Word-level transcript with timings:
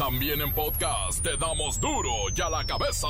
También 0.00 0.40
en 0.40 0.50
podcast 0.54 1.22
te 1.22 1.36
damos 1.36 1.78
duro 1.78 2.10
y 2.34 2.40
a 2.40 2.48
la 2.48 2.64
cabeza. 2.64 3.06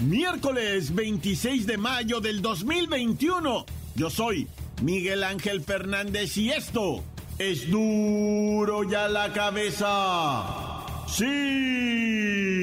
Miércoles 0.00 0.92
26 0.92 1.68
de 1.68 1.76
mayo 1.76 2.18
del 2.18 2.42
2021. 2.42 3.64
Yo 3.94 4.10
soy 4.10 4.48
Miguel 4.82 5.22
Ángel 5.22 5.62
Fernández 5.62 6.36
y 6.38 6.50
esto 6.50 7.04
es 7.38 7.70
duro 7.70 8.82
ya 8.82 9.06
la 9.06 9.32
cabeza. 9.32 10.82
Sin 11.06 12.61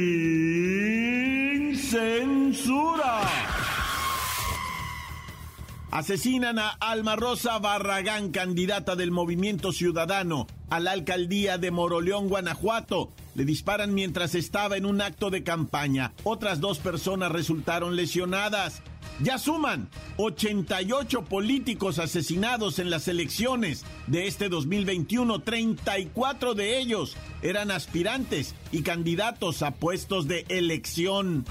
censura. 1.89 3.21
Asesinan 5.91 6.59
a 6.59 6.69
Alma 6.79 7.15
Rosa 7.15 7.57
Barragán, 7.57 8.29
candidata 8.29 8.95
del 8.95 9.09
Movimiento 9.09 9.71
Ciudadano 9.71 10.45
a 10.69 10.79
la 10.79 10.91
alcaldía 10.91 11.57
de 11.57 11.71
Moroleón, 11.71 12.29
Guanajuato. 12.29 13.11
Le 13.39 13.45
disparan 13.45 13.93
mientras 13.93 14.35
estaba 14.35 14.75
en 14.75 14.85
un 14.85 14.99
acto 14.99 15.29
de 15.29 15.45
campaña. 15.45 16.11
Otras 16.25 16.59
dos 16.59 16.79
personas 16.79 17.31
resultaron 17.31 17.95
lesionadas. 17.95 18.81
Ya 19.21 19.37
suman 19.37 19.89
88 20.17 21.23
políticos 21.23 21.99
asesinados 21.99 22.79
en 22.79 22.89
las 22.89 23.07
elecciones 23.07 23.85
de 24.07 24.27
este 24.27 24.49
2021. 24.49 25.39
34 25.39 26.53
de 26.53 26.79
ellos 26.79 27.15
eran 27.41 27.71
aspirantes 27.71 28.55
y 28.73 28.81
candidatos 28.81 29.63
a 29.63 29.71
puestos 29.71 30.27
de 30.27 30.45
elección. 30.49 31.45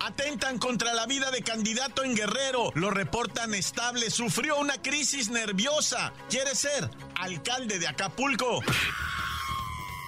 Atentan 0.00 0.58
contra 0.58 0.94
la 0.94 1.04
vida 1.04 1.30
de 1.30 1.42
candidato 1.42 2.04
en 2.04 2.14
Guerrero. 2.14 2.70
Lo 2.74 2.90
reportan 2.90 3.52
estable. 3.52 4.08
Sufrió 4.08 4.56
una 4.58 4.80
crisis 4.80 5.28
nerviosa. 5.28 6.14
Quiere 6.30 6.54
ser 6.54 6.88
alcalde 7.16 7.78
de 7.78 7.86
Acapulco. 7.86 8.60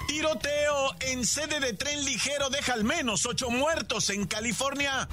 Tiroteo 0.06 0.94
en 1.00 1.24
sede 1.24 1.60
de 1.60 1.72
tren 1.72 2.04
ligero 2.04 2.48
deja 2.50 2.72
al 2.74 2.84
menos 2.84 3.26
ocho 3.26 3.50
muertos 3.50 4.10
en 4.10 4.26
California. 4.26 5.08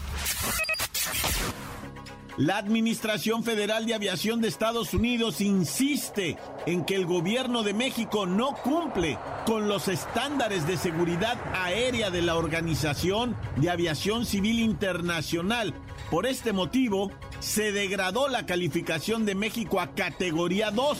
La 2.38 2.58
Administración 2.58 3.44
Federal 3.44 3.86
de 3.86 3.94
Aviación 3.94 4.42
de 4.42 4.48
Estados 4.48 4.96
Unidos 4.96 5.40
insiste 5.40 6.38
en 6.66 6.84
que 6.84 6.96
el 6.96 7.06
gobierno 7.06 7.62
de 7.62 7.76
México 7.76 8.26
no 8.26 8.56
cumple 8.56 9.20
con 9.46 9.68
los 9.68 9.88
estándares 9.88 10.66
de 10.66 10.78
seguridad 10.78 11.38
aérea 11.54 12.10
de 12.10 12.24
la 12.24 12.36
Organización 12.36 13.38
de 13.58 13.70
Aviación 13.70 14.26
Civil 14.26 14.60
Internacional. 14.60 15.76
Por 16.10 16.26
este 16.26 16.54
motivo, 16.54 17.12
se 17.40 17.72
degradó 17.72 18.28
la 18.28 18.48
calificación 18.48 19.26
de 19.26 19.36
México 19.36 19.80
a 19.80 19.94
categoría 19.94 20.72
2, 20.72 20.98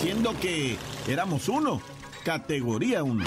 siendo 0.00 0.38
que 0.40 0.78
éramos 1.06 1.48
uno 1.48 1.82
categoría 2.24 3.04
1. 3.04 3.24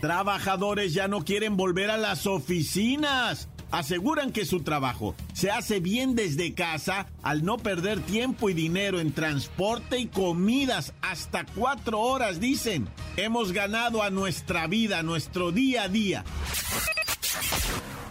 Trabajadores 0.00 0.94
ya 0.94 1.08
no 1.08 1.24
quieren 1.24 1.56
volver 1.56 1.90
a 1.90 1.98
las 1.98 2.26
oficinas. 2.26 3.48
Aseguran 3.72 4.30
que 4.30 4.46
su 4.46 4.62
trabajo 4.62 5.16
se 5.34 5.50
hace 5.50 5.80
bien 5.80 6.14
desde 6.14 6.54
casa 6.54 7.08
al 7.22 7.44
no 7.44 7.58
perder 7.58 8.00
tiempo 8.00 8.48
y 8.48 8.54
dinero 8.54 9.00
en 9.00 9.12
transporte 9.12 9.98
y 9.98 10.06
comidas 10.06 10.94
hasta 11.02 11.44
cuatro 11.44 12.00
horas, 12.00 12.38
dicen. 12.38 12.88
Hemos 13.16 13.52
ganado 13.52 14.02
a 14.02 14.10
nuestra 14.10 14.68
vida, 14.68 15.02
nuestro 15.02 15.50
día 15.50 15.82
a 15.82 15.88
día. 15.88 16.24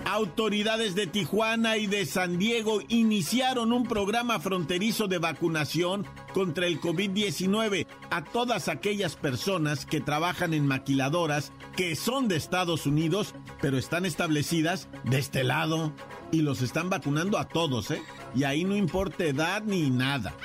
Autoridades 0.06 0.94
de 0.94 1.08
Tijuana 1.08 1.78
y 1.78 1.88
de 1.88 2.06
San 2.06 2.38
Diego 2.38 2.80
iniciaron 2.90 3.74
un 3.74 3.88
programa 3.88 4.40
fronterizo 4.40 5.08
de 5.08 5.18
vacunación 5.18 6.06
contra 6.32 6.68
el 6.68 6.80
COVID-19 6.80 7.88
a 8.12 8.24
todas 8.24 8.68
aquellas 8.68 9.16
personas 9.16 9.88
que 9.88 10.02
trabajan 10.02 10.54
en 10.54 10.68
maquiladoras 10.68 11.52
que 11.76 11.96
son 11.96 12.28
de 12.28 12.36
Estados 12.36 12.86
Unidos, 12.86 13.34
pero 13.62 13.80
están 13.80 14.06
establecidas 14.06 14.90
de 15.06 15.18
este 15.18 15.44
lado. 15.44 15.92
Y 16.32 16.44
los 16.44 16.62
están 16.62 16.90
vacunando 16.90 17.40
a 17.40 17.48
todos, 17.48 17.90
¿eh? 17.90 18.02
Y 18.36 18.44
ahí 18.44 18.64
no 18.64 18.76
importa 18.76 19.24
edad 19.24 19.64
ni 19.64 19.90
nada. 19.90 20.36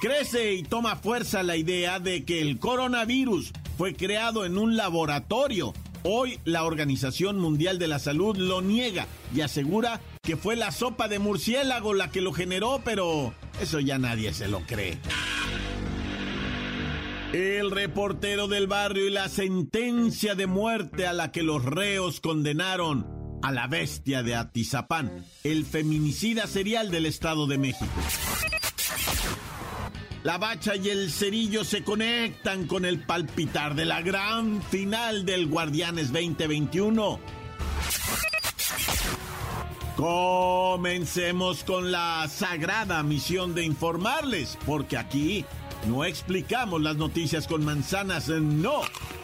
Crece 0.00 0.54
y 0.54 0.62
toma 0.62 0.96
fuerza 0.96 1.42
la 1.42 1.56
idea 1.56 2.00
de 2.00 2.24
que 2.24 2.40
el 2.40 2.58
coronavirus 2.58 3.52
fue 3.76 3.94
creado 3.94 4.46
en 4.46 4.56
un 4.56 4.76
laboratorio 4.76 5.74
Hoy 6.02 6.40
la 6.44 6.64
Organización 6.64 7.38
Mundial 7.38 7.78
de 7.78 7.88
la 7.88 7.98
Salud 7.98 8.36
lo 8.36 8.62
niega 8.62 9.06
y 9.34 9.42
asegura 9.42 10.00
que 10.22 10.36
fue 10.36 10.56
la 10.56 10.72
sopa 10.72 11.08
de 11.08 11.18
murciélago 11.18 11.94
la 11.94 12.10
que 12.10 12.20
lo 12.20 12.32
generó, 12.32 12.80
pero 12.84 13.34
eso 13.60 13.80
ya 13.80 13.98
nadie 13.98 14.32
se 14.32 14.48
lo 14.48 14.60
cree. 14.60 14.98
El 17.32 17.70
reportero 17.70 18.48
del 18.48 18.66
barrio 18.66 19.06
y 19.06 19.10
la 19.10 19.28
sentencia 19.28 20.34
de 20.34 20.46
muerte 20.46 21.06
a 21.06 21.12
la 21.12 21.30
que 21.30 21.42
los 21.42 21.64
reos 21.64 22.20
condenaron 22.20 23.06
a 23.42 23.52
la 23.52 23.66
bestia 23.68 24.22
de 24.22 24.34
Atizapán, 24.34 25.24
el 25.44 25.64
feminicida 25.64 26.46
serial 26.46 26.90
del 26.90 27.06
Estado 27.06 27.46
de 27.46 27.58
México. 27.58 27.86
La 30.22 30.36
bacha 30.36 30.76
y 30.76 30.90
el 30.90 31.10
cerillo 31.10 31.64
se 31.64 31.82
conectan 31.82 32.66
con 32.66 32.84
el 32.84 32.98
palpitar 33.00 33.74
de 33.74 33.86
la 33.86 34.02
gran 34.02 34.60
final 34.62 35.24
del 35.24 35.46
Guardianes 35.46 36.12
2021. 36.12 37.18
Comencemos 39.96 41.64
con 41.64 41.90
la 41.90 42.28
sagrada 42.28 43.02
misión 43.02 43.54
de 43.54 43.64
informarles, 43.64 44.58
porque 44.66 44.98
aquí 44.98 45.46
no 45.88 46.04
explicamos 46.04 46.82
las 46.82 46.96
noticias 46.96 47.46
con 47.46 47.64
manzanas, 47.64 48.28
no. 48.28 48.82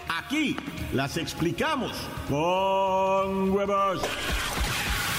Aquí 0.08 0.56
las 0.94 1.18
explicamos 1.18 1.92
con 2.30 3.50
huevos. 3.50 4.00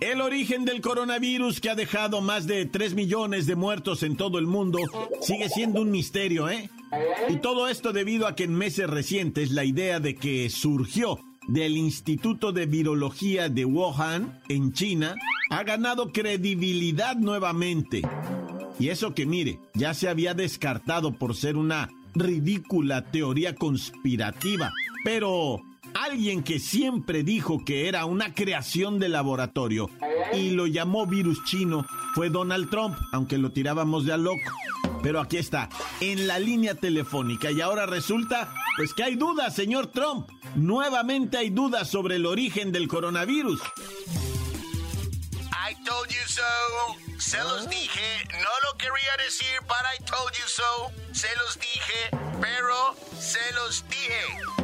El 0.00 0.22
origen 0.22 0.64
del 0.64 0.80
coronavirus 0.80 1.60
que 1.60 1.68
ha 1.68 1.74
dejado 1.74 2.22
más 2.22 2.46
de 2.46 2.64
3 2.64 2.94
millones 2.94 3.46
de 3.46 3.54
muertos 3.54 4.02
en 4.02 4.16
todo 4.16 4.38
el 4.38 4.46
mundo 4.46 4.78
sigue 5.20 5.50
siendo 5.50 5.82
un 5.82 5.90
misterio, 5.90 6.48
¿eh? 6.48 6.70
Y 7.28 7.36
todo 7.36 7.68
esto 7.68 7.92
debido 7.92 8.26
a 8.26 8.34
que 8.34 8.44
en 8.44 8.54
meses 8.54 8.88
recientes 8.88 9.50
la 9.50 9.64
idea 9.64 10.00
de 10.00 10.14
que 10.14 10.48
surgió 10.48 11.20
del 11.48 11.76
Instituto 11.76 12.52
de 12.52 12.64
Virología 12.64 13.50
de 13.50 13.64
Wuhan, 13.66 14.40
en 14.48 14.72
China, 14.72 15.16
ha 15.50 15.62
ganado 15.64 16.12
credibilidad 16.12 17.16
nuevamente. 17.16 18.02
Y 18.78 18.88
eso 18.88 19.14
que 19.14 19.26
mire, 19.26 19.60
ya 19.74 19.92
se 19.92 20.08
había 20.08 20.32
descartado 20.32 21.12
por 21.12 21.36
ser 21.36 21.56
una 21.56 21.90
ridícula 22.14 23.10
teoría 23.10 23.54
conspirativa. 23.54 24.72
Pero 25.04 25.60
Alguien 25.94 26.42
que 26.42 26.58
siempre 26.58 27.22
dijo 27.22 27.64
que 27.64 27.88
era 27.88 28.04
una 28.04 28.34
creación 28.34 28.98
de 28.98 29.08
laboratorio 29.08 29.90
y 30.32 30.50
lo 30.50 30.66
llamó 30.66 31.06
virus 31.06 31.44
chino 31.44 31.86
fue 32.14 32.30
Donald 32.30 32.70
Trump, 32.70 32.96
aunque 33.12 33.38
lo 33.38 33.52
tirábamos 33.52 34.04
de 34.04 34.12
a 34.12 34.16
loco. 34.16 34.50
Pero 35.02 35.20
aquí 35.20 35.38
está, 35.38 35.68
en 36.00 36.26
la 36.26 36.38
línea 36.38 36.74
telefónica. 36.74 37.50
Y 37.50 37.60
ahora 37.60 37.86
resulta, 37.86 38.52
pues 38.76 38.92
que 38.92 39.02
hay 39.02 39.14
dudas, 39.16 39.54
señor 39.54 39.86
Trump. 39.88 40.28
Nuevamente 40.56 41.38
hay 41.38 41.50
dudas 41.50 41.88
sobre 41.88 42.16
el 42.16 42.26
origen 42.26 42.72
del 42.72 42.86
coronavirus. 42.88 43.60
I 45.70 45.74
told 45.84 46.08
you 46.08 46.26
so. 46.26 46.42
Se 47.18 47.38
los 47.38 47.68
dije. 47.70 48.28
No 48.32 48.70
lo 48.70 48.76
quería 48.76 49.16
decir, 49.24 49.60
but 49.62 49.84
I 49.84 50.02
told 50.04 50.32
you 50.32 50.46
so. 50.46 50.90
Se 51.12 51.28
los 51.36 51.58
dije, 51.58 52.10
pero 52.40 52.96
se 53.18 53.52
los 53.54 53.84
dije. 53.88 54.59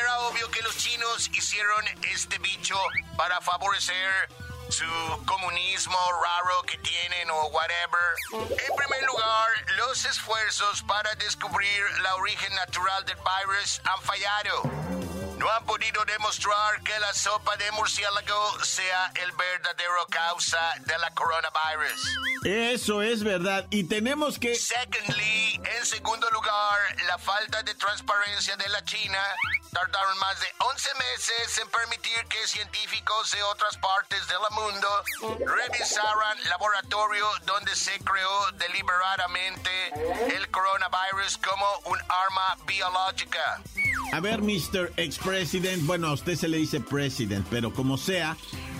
Era 0.00 0.18
obvio 0.20 0.50
que 0.50 0.62
los 0.62 0.76
chinos 0.76 1.30
hicieron 1.32 1.84
este 2.12 2.38
bicho 2.38 2.76
para 3.16 3.40
favorecer 3.40 4.28
su 4.68 4.84
comunismo 5.24 5.96
raro 6.22 6.62
que 6.62 6.76
tienen 6.78 7.30
o 7.30 7.46
whatever. 7.46 8.50
En 8.50 8.76
primer 8.76 9.02
lugar, 9.04 9.48
los 9.76 10.04
esfuerzos 10.04 10.82
para 10.82 11.14
descubrir 11.14 11.82
la 12.02 12.16
origen 12.16 12.54
natural 12.54 13.04
del 13.04 13.16
virus 13.16 13.80
han 13.84 14.02
fallado. 14.02 14.62
No 15.38 15.50
han 15.50 15.64
podido 15.66 16.04
demostrar 16.06 16.82
que 16.82 16.98
la 16.98 17.12
sopa 17.12 17.56
de 17.56 17.70
murciélago 17.72 18.64
sea 18.64 19.12
el 19.22 19.30
verdadero 19.32 20.06
causa 20.10 20.58
de 20.80 20.98
la 20.98 21.10
coronavirus. 21.12 22.18
Eso 22.44 23.02
es 23.02 23.22
verdad. 23.22 23.66
Y 23.70 23.84
tenemos 23.84 24.38
que... 24.38 24.54
Secondly, 24.54 25.60
en 25.78 25.86
segundo 25.86 26.28
lugar, 26.30 26.78
la 27.06 27.18
falta 27.18 27.62
de 27.62 27.74
transparencia 27.74 28.56
de 28.56 28.68
la 28.70 28.82
China 28.84 29.18
tardaron 29.76 30.18
más 30.18 30.40
de 30.40 30.46
11 30.72 30.88
meses 30.96 31.58
en 31.60 31.68
permitir 31.68 32.16
que 32.30 32.48
científicos 32.48 33.30
de 33.32 33.42
otras 33.42 33.76
partes 33.76 34.20
del 34.26 34.40
mundo 34.56 34.88
revisaran 35.44 36.38
laboratorio 36.48 37.26
donde 37.44 37.74
se 37.74 37.92
creó 37.98 38.52
deliberadamente 38.56 39.70
el 40.34 40.48
coronavirus 40.48 41.36
como 41.44 41.66
un 41.92 41.98
arma 42.08 42.56
biológica. 42.66 43.62
A 44.12 44.20
ver, 44.20 44.40
Mr. 44.40 44.94
Ex-President, 44.96 45.84
bueno, 45.84 46.06
a 46.06 46.12
usted 46.14 46.36
se 46.36 46.48
le 46.48 46.56
dice 46.56 46.80
president, 46.80 47.46
pero 47.50 47.74
como 47.74 47.98
sea, 47.98 48.34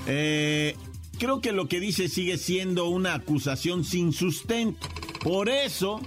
eh, 0.06 0.78
creo 1.18 1.42
que 1.42 1.52
lo 1.52 1.68
que 1.68 1.78
dice 1.78 2.08
sigue 2.08 2.38
siendo 2.38 2.86
una 2.86 3.12
acusación 3.12 3.84
sin 3.84 4.14
sustento. 4.14 4.88
Por 5.22 5.50
eso 5.50 6.00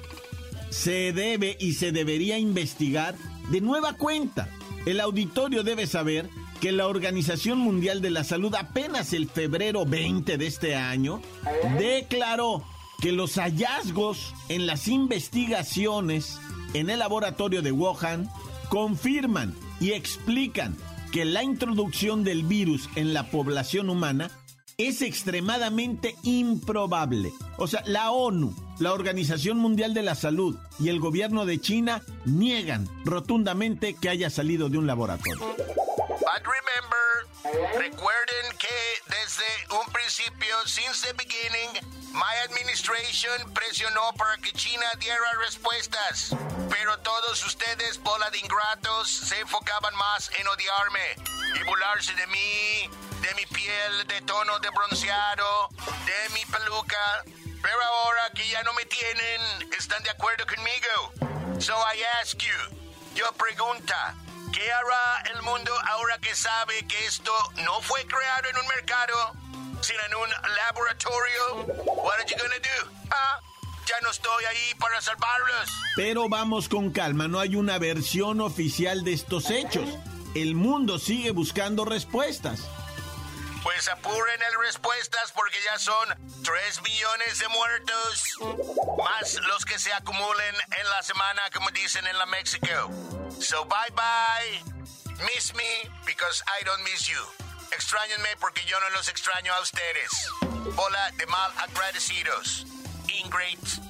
se 0.72 1.14
debe 1.14 1.58
y 1.60 1.74
se 1.74 1.92
debería 1.92 2.40
investigar 2.40 3.16
de 3.52 3.62
nueva 3.62 3.94
cuenta. 3.94 4.50
El 4.90 5.02
auditorio 5.02 5.62
debe 5.62 5.86
saber 5.86 6.32
que 6.60 6.72
la 6.72 6.88
Organización 6.88 7.60
Mundial 7.60 8.02
de 8.02 8.10
la 8.10 8.24
Salud 8.24 8.56
apenas 8.56 9.14
el 9.14 9.30
febrero 9.30 9.86
20 9.86 10.40
de 10.40 10.48
este 10.48 10.76
año 10.76 11.22
declaró 11.78 12.64
que 13.00 13.12
los 13.12 13.36
hallazgos 13.36 14.34
en 14.50 14.66
las 14.66 14.88
investigaciones 14.88 16.40
en 16.74 16.90
el 16.90 16.98
laboratorio 16.98 17.62
de 17.62 17.72
Wuhan 17.72 18.32
confirman 18.70 19.54
y 19.80 19.92
explican 19.92 20.76
que 21.12 21.24
la 21.24 21.44
introducción 21.44 22.24
del 22.24 22.42
virus 22.42 22.90
en 22.96 23.14
la 23.14 23.30
población 23.30 23.92
humana 23.92 24.32
es 24.80 25.02
extremadamente 25.02 26.16
improbable. 26.24 27.34
O 27.58 27.68
sea, 27.68 27.84
la 27.86 28.12
ONU, 28.12 28.56
la 28.80 28.94
Organización 28.94 29.58
Mundial 29.58 29.94
de 29.94 30.04
la 30.04 30.16
Salud 30.16 30.58
y 30.80 30.88
el 30.88 31.02
gobierno 31.02 31.46
de 31.46 31.60
China 31.60 32.02
niegan 32.24 32.88
rotundamente 33.04 33.94
que 33.96 34.08
haya 34.08 34.30
salido 34.30 34.70
de 34.70 34.78
un 34.78 34.88
laboratorio. 34.88 35.46
But 35.48 36.44
remember, 36.48 37.78
recuerden 37.78 38.58
que 38.58 38.68
desde 39.10 39.76
un 39.76 39.92
principio, 39.92 40.56
since 40.66 41.06
the 41.06 41.14
beginning, 41.14 41.86
my 42.14 42.34
administration 42.50 43.54
presionó 43.54 44.14
para 44.18 44.38
que 44.38 44.54
China 44.54 44.86
diera 44.98 45.20
respuestas. 45.46 46.34
Pero 46.70 46.98
todos 47.00 47.46
ustedes, 47.46 48.02
bola 48.02 48.30
de 48.30 48.40
ingratos, 48.40 49.10
se 49.10 49.42
enfocaban 49.42 49.94
más 49.96 50.32
en 50.40 50.48
odiarme 50.48 51.60
y 51.60 51.64
burlarse 51.66 52.14
de 52.16 52.28
mí, 52.28 53.09
de 53.22 53.34
mi 53.36 53.46
piel 53.46 54.08
de 54.08 54.22
tono 54.22 54.60
de 54.60 54.70
bronceado, 54.70 55.70
de 56.06 56.34
mi 56.34 56.46
peluca. 56.46 57.24
Pero 57.62 57.84
ahora 57.84 58.32
que 58.34 58.48
ya 58.48 58.64
no 58.64 58.74
me 58.74 58.86
tienen, 58.86 59.72
están 59.78 60.02
de 60.04 60.10
acuerdo 60.10 60.46
conmigo. 60.46 61.60
So 61.60 61.74
I 61.74 62.02
ask 62.22 62.38
you, 62.38 62.78
yo 63.16 63.26
pregunta, 63.34 64.16
¿qué 64.54 64.72
hará 64.72 65.24
el 65.36 65.42
mundo 65.42 65.72
ahora 65.90 66.18
que 66.20 66.34
sabe 66.36 66.88
que 66.88 67.06
esto 67.06 67.34
no 67.66 67.82
fue 67.82 68.06
creado 68.06 68.50
en 68.50 68.58
un 68.58 68.68
mercado, 68.68 69.34
sino 69.82 70.00
en 70.06 70.16
un 70.16 70.30
laboratorio? 70.56 71.76
What 71.86 72.14
are 72.20 72.26
you 72.30 72.38
gonna 72.38 72.60
do? 72.60 72.92
¿Ah? 73.12 73.42
Ya 73.86 73.96
no 74.04 74.12
estoy 74.12 74.46
ahí 74.46 74.76
para 74.80 75.02
salvarlos. 75.02 75.70
Pero 75.96 76.30
vamos 76.30 76.70
con 76.70 76.92
calma, 76.92 77.28
no 77.28 77.40
hay 77.40 77.56
una 77.56 77.78
versión 77.78 78.40
oficial 78.40 79.04
de 79.04 79.14
estos 79.14 79.50
hechos. 79.50 79.90
El 80.36 80.56
mundo 80.56 81.00
sigue 81.00 81.32
buscando 81.32 81.84
respuestas. 81.84 82.70
Pues 83.64 83.88
apuren 83.90 84.42
el 84.42 84.66
respuestas 84.66 85.32
porque 85.34 85.58
ya 85.66 85.78
son 85.78 86.08
3 86.44 86.82
millones 86.82 87.40
de 87.40 87.48
muertos, 87.50 88.38
más 88.98 89.34
los 89.48 89.66
que 89.66 89.78
se 89.78 89.92
acumulen 89.94 90.56
en 90.80 90.90
la 90.90 91.04
semana, 91.04 91.42
como 91.54 91.70
dicen 91.72 92.08
en 92.08 92.18
la 92.18 92.26
México. 92.26 92.68
So 93.40 93.66
bye 93.66 93.92
bye. 93.96 94.64
Miss 95.26 95.54
me 95.56 95.90
because 96.06 96.42
I 96.48 96.64
don't 96.64 96.84
miss 96.84 97.08
you. 97.08 97.20
Extrañenme 97.72 98.30
porque 98.40 98.62
yo 98.66 98.80
no 98.80 98.90
los 98.96 99.10
extraño 99.10 99.54
a 99.54 99.62
ustedes. 99.62 100.10
Bola 100.76 101.12
de 101.18 101.26
mal 101.28 101.52
agradecidos. 101.58 102.66
Ingrates. 103.24 103.82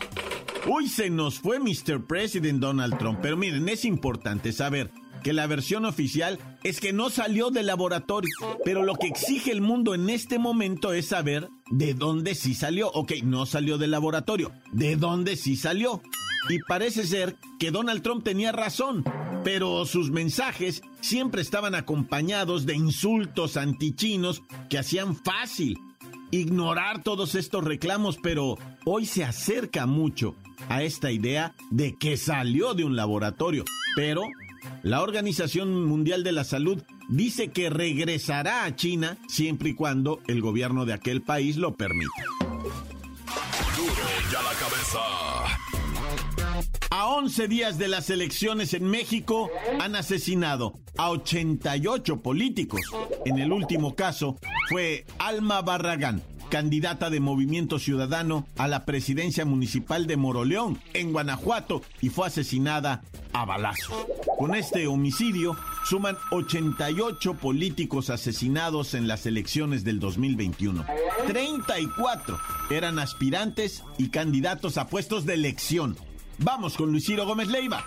Uy, 0.66 0.90
se 0.90 1.10
nos 1.10 1.40
fue 1.40 1.60
Mr. 1.60 2.06
President 2.06 2.60
Donald 2.60 2.98
Trump. 2.98 3.20
Pero 3.22 3.38
miren, 3.38 3.70
es 3.70 3.86
importante 3.86 4.52
saber 4.52 4.92
que 5.24 5.34
la 5.34 5.48
versión 5.48 5.86
oficial 5.86 6.40
es 6.64 6.80
que 6.80 6.94
no 6.94 7.10
salió 7.10 7.50
del 7.50 7.68
laboratorio. 7.68 8.34
Pero 8.64 8.84
lo 8.84 8.96
que 8.96 9.08
exige 9.08 9.52
el 9.52 9.62
mundo 9.62 9.94
en 9.94 10.10
este 10.10 10.40
momento 10.40 10.94
es 10.94 11.08
saber 11.08 11.48
de 11.70 11.94
dónde 11.94 12.36
sí 12.36 12.54
salió. 12.54 12.90
Ok, 12.92 13.14
no 13.24 13.46
salió 13.46 13.78
del 13.78 13.92
laboratorio. 13.92 14.52
¿De 14.72 14.96
dónde 14.96 15.36
sí 15.36 15.56
salió? 15.56 16.02
Y 16.50 16.60
parece 16.60 17.06
ser 17.06 17.36
que 17.60 17.72
Donald 17.72 18.02
Trump 18.02 18.24
tenía 18.24 18.52
razón, 18.52 19.04
pero 19.44 19.86
sus 19.86 20.10
mensajes 20.10 20.82
siempre 21.02 21.42
estaban 21.42 21.76
acompañados 21.76 22.66
de 22.66 22.76
insultos 22.76 23.58
antichinos 23.58 24.42
que 24.70 24.80
hacían 24.80 25.16
fácil 25.16 25.78
ignorar 26.32 27.04
todos 27.04 27.36
estos 27.36 27.64
reclamos, 27.64 28.18
pero 28.22 28.58
hoy 28.86 29.06
se 29.06 29.24
acerca 29.24 29.86
mucho 29.86 30.36
a 30.70 30.84
esta 30.84 31.12
idea 31.12 31.56
de 31.72 31.96
que 31.96 32.18
salió 32.18 32.74
de 32.74 32.84
un 32.84 32.96
laboratorio. 32.96 33.66
Pero 33.96 34.24
la 34.84 35.02
Organización 35.02 35.86
Mundial 35.86 36.24
de 36.24 36.32
la 36.32 36.44
Salud 36.44 36.82
dice 37.10 37.50
que 37.50 37.70
regresará 37.70 38.66
a 38.66 38.76
China 38.76 39.18
siempre 39.28 39.70
y 39.70 39.76
cuando 39.76 40.20
el 40.28 40.42
gobierno 40.42 40.86
de 40.86 40.94
aquel 40.94 41.22
país 41.22 41.58
lo 41.58 41.76
permita. 41.76 42.24
A 46.92 47.08
11 47.08 47.48
días 47.48 47.78
de 47.78 47.88
las 47.88 48.10
elecciones 48.10 48.74
en 48.74 48.84
México 48.84 49.50
han 49.80 49.96
asesinado 49.96 50.74
a 50.98 51.10
88 51.12 52.22
políticos. 52.22 52.82
En 53.26 53.40
el 53.40 53.52
último 53.52 53.96
caso 53.96 54.38
fue 54.70 55.06
Alma 55.18 55.62
Barragán, 55.62 56.22
candidata 56.50 57.10
de 57.10 57.20
Movimiento 57.20 57.80
Ciudadano 57.80 58.46
a 58.58 58.68
la 58.68 58.86
presidencia 58.86 59.46
municipal 59.46 60.08
de 60.08 60.18
Moroleón, 60.18 60.82
en 60.94 61.14
Guanajuato, 61.14 61.82
y 62.02 62.10
fue 62.10 62.28
asesinada 62.28 63.04
a 63.34 63.46
balazos. 63.46 63.94
Con 64.38 64.56
este 64.56 64.88
homicidio 64.88 65.56
suman 65.86 66.18
88 66.32 67.36
políticos 67.36 68.10
asesinados 68.10 68.94
en 68.94 69.08
las 69.08 69.26
elecciones 69.26 69.84
del 69.84 70.00
2021. 70.00 70.86
34 71.28 72.40
eran 72.70 73.00
aspirantes 73.00 73.84
y 73.98 74.10
candidatos 74.10 74.78
a 74.78 74.88
puestos 74.88 75.26
de 75.26 75.36
elección. 75.36 75.98
Vamos 76.40 76.76
con 76.76 76.92
Luis 76.92 77.06
Ciro 77.06 77.26
Gómez 77.26 77.48
Leiva. 77.48 77.86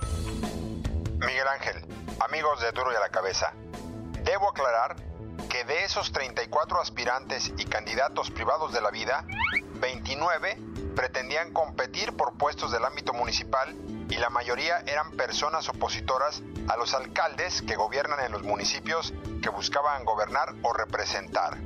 Miguel 1.18 1.48
Ángel, 1.54 1.84
amigos 2.20 2.60
de 2.60 2.72
Duro 2.72 2.92
y 2.92 2.96
a 2.96 3.00
la 3.00 3.08
Cabeza, 3.08 3.54
debo 4.24 4.50
aclarar 4.50 5.11
que 5.48 5.64
de 5.64 5.84
esos 5.84 6.12
34 6.12 6.80
aspirantes 6.80 7.52
y 7.56 7.64
candidatos 7.64 8.30
privados 8.30 8.72
de 8.72 8.80
la 8.80 8.90
vida, 8.90 9.24
29 9.74 10.58
pretendían 10.94 11.52
competir 11.52 12.16
por 12.16 12.34
puestos 12.34 12.70
del 12.72 12.84
ámbito 12.84 13.12
municipal 13.12 13.76
y 14.08 14.16
la 14.16 14.30
mayoría 14.30 14.80
eran 14.86 15.10
personas 15.12 15.68
opositoras 15.68 16.42
a 16.68 16.76
los 16.76 16.94
alcaldes 16.94 17.62
que 17.62 17.76
gobiernan 17.76 18.24
en 18.24 18.32
los 18.32 18.42
municipios 18.42 19.12
que 19.42 19.48
buscaban 19.48 20.04
gobernar 20.04 20.54
o 20.62 20.72
representar. 20.72 21.58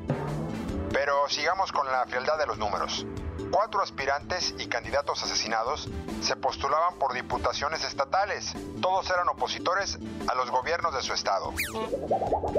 Pero 0.92 1.28
sigamos 1.28 1.72
con 1.72 1.86
la 1.86 2.06
frialdad 2.06 2.38
de 2.38 2.46
los 2.46 2.58
números. 2.58 3.06
Cuatro 3.50 3.82
aspirantes 3.82 4.54
y 4.58 4.66
candidatos 4.66 5.22
asesinados 5.22 5.88
se 6.22 6.36
postulaban 6.36 6.94
por 6.98 7.12
diputaciones 7.14 7.84
estatales. 7.84 8.52
Todos 8.80 9.08
eran 9.10 9.28
opositores 9.28 9.98
a 10.28 10.34
los 10.34 10.50
gobiernos 10.50 10.94
de 10.94 11.02
su 11.02 11.12
estado. 11.12 11.52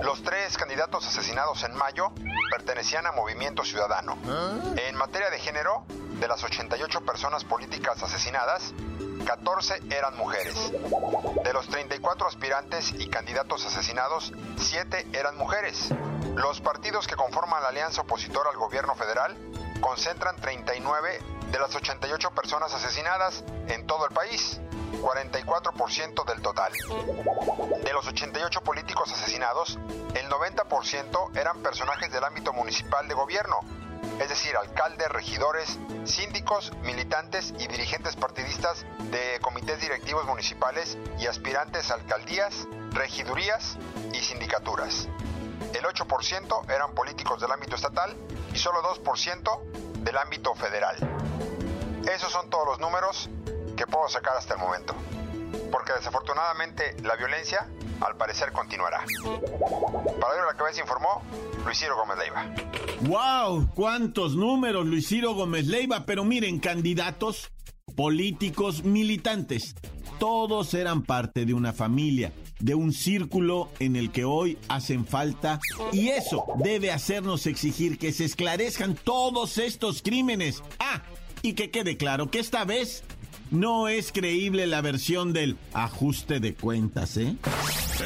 Los 0.02 0.24
tres 0.24 0.58
candidatos 0.58 1.06
asesinados 1.06 1.64
en 1.64 1.76
mayo 1.76 2.12
pertenecían 2.52 3.06
a 3.06 3.12
Movimiento 3.12 3.64
Ciudadano. 3.64 4.18
En 4.78 4.96
materia 4.96 5.30
de 5.30 5.40
género, 5.40 5.86
de 6.20 6.28
las 6.28 6.44
88 6.44 7.02
personas 7.02 7.44
políticas 7.44 8.02
asesinadas, 8.02 8.74
14 9.26 9.82
eran 9.90 10.16
mujeres. 10.18 10.72
De 11.44 11.54
los 11.54 11.68
34 11.68 12.28
aspirantes 12.28 12.94
y 12.94 13.10
candidatos 13.10 13.66
asesinados, 13.66 14.32
7 14.58 15.08
eran 15.14 15.38
mujeres. 15.38 15.90
Los 16.36 16.62
partidos 16.62 17.08
que 17.08 17.16
conforman 17.16 17.62
la 17.62 17.70
alianza 17.70 18.02
opositora 18.02 18.52
al 18.52 18.58
gobierno 18.58 18.96
federal 18.96 19.36
concentran 19.82 20.36
39 20.38 21.20
de 21.52 21.60
las 21.60 21.74
88 21.76 22.32
personas 22.32 22.74
asesinadas 22.74 23.44
en 23.68 23.86
todo 23.88 24.06
el 24.08 24.14
país, 24.14 24.60
44% 25.02 26.26
del 26.26 26.42
total. 26.42 26.72
De 27.84 27.94
los 27.94 28.08
88 28.08 28.62
políticos 28.62 29.12
asesinados, 29.12 29.80
el 30.16 30.30
90% 30.30 31.38
eran 31.38 31.62
personajes 31.62 32.12
del 32.12 32.24
ámbito 32.24 32.54
municipal 32.54 33.08
de 33.08 33.14
gobierno, 33.14 33.60
es 34.20 34.30
decir, 34.30 34.56
alcaldes, 34.56 35.10
regidores, 35.10 35.80
síndicos, 36.06 36.72
militantes 36.84 37.54
y 37.60 37.68
dirigentes 37.68 38.16
partidistas 38.16 38.86
de 39.12 39.40
comités 39.42 39.80
directivos 39.80 40.26
municipales 40.26 40.98
y 41.20 41.28
aspirantes 41.28 41.92
a 41.92 41.96
alcaldías, 41.96 42.68
regidurías 42.92 43.78
y 44.14 44.20
sindicaturas. 44.20 45.08
El 45.78 45.84
8% 45.84 46.72
eran 46.74 46.96
políticos 46.96 47.40
del 47.40 47.52
ámbito 47.52 47.76
estatal 47.76 48.16
y 48.52 48.58
solo 48.58 48.82
2% 48.82 49.62
del 50.00 50.18
ámbito 50.18 50.56
federal. 50.56 50.96
Esos 52.12 52.32
son 52.32 52.50
todos 52.50 52.66
los 52.66 52.80
números 52.80 53.30
que 53.76 53.86
puedo 53.86 54.10
sacar 54.10 54.36
hasta 54.38 54.56
el 54.56 54.60
momento. 54.60 54.96
Porque 55.72 55.94
desafortunadamente 55.94 56.96
la 57.04 57.16
violencia 57.16 57.68
al 58.02 58.18
parecer 58.18 58.52
continuará. 58.54 59.04
Para 60.20 60.34
ver 60.34 60.46
la 60.46 60.58
cabeza 60.58 60.82
informó 60.82 61.22
Luis 61.64 61.78
Ciro 61.78 61.96
Gómez 61.96 62.18
Leiva. 62.18 62.46
¡Wow! 63.02 63.70
¿Cuántos 63.76 64.36
números, 64.36 64.84
Luis 64.84 65.08
Ciro 65.08 65.36
Gómez 65.36 65.68
Leiva? 65.68 66.06
Pero 66.08 66.24
miren, 66.24 66.60
candidatos, 66.60 67.52
políticos, 67.96 68.84
militantes, 68.84 69.76
todos 70.18 70.74
eran 70.74 71.04
parte 71.04 71.46
de 71.46 71.54
una 71.54 71.72
familia, 71.72 72.32
de 72.60 72.76
un 72.76 72.94
círculo 72.94 73.70
en 73.80 73.96
el 73.96 74.12
que 74.12 74.26
hoy 74.26 74.58
hacen 74.68 75.06
falta 75.06 75.60
y 75.92 76.10
eso 76.10 76.46
debe 76.64 76.92
hacernos 76.92 77.46
exigir 77.46 77.98
que 77.98 78.12
se 78.12 78.26
esclarezcan 78.26 78.96
todos 78.96 79.58
estos 79.58 80.02
crímenes. 80.02 80.64
Ah, 80.80 81.02
y 81.42 81.54
que 81.54 81.70
quede 81.70 81.98
claro 81.98 82.32
que 82.32 82.40
esta 82.40 82.66
vez 82.66 83.04
no 83.52 83.88
es 83.88 84.12
creíble 84.12 84.68
la 84.68 84.82
versión 84.82 85.34
del 85.34 85.58
ajuste 85.74 86.40
de 86.40 86.54
cuentas, 86.54 87.18
¿eh? 87.18 87.36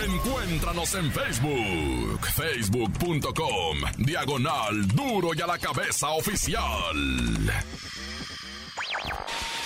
Encuéntranos 0.06 0.96
en 0.96 1.12
Facebook, 1.12 2.28
facebook.com, 2.36 3.78
diagonal 3.98 4.88
duro 4.88 5.32
y 5.36 5.42
a 5.42 5.48
la 5.48 5.58
cabeza 5.58 6.10
oficial. 6.12 6.62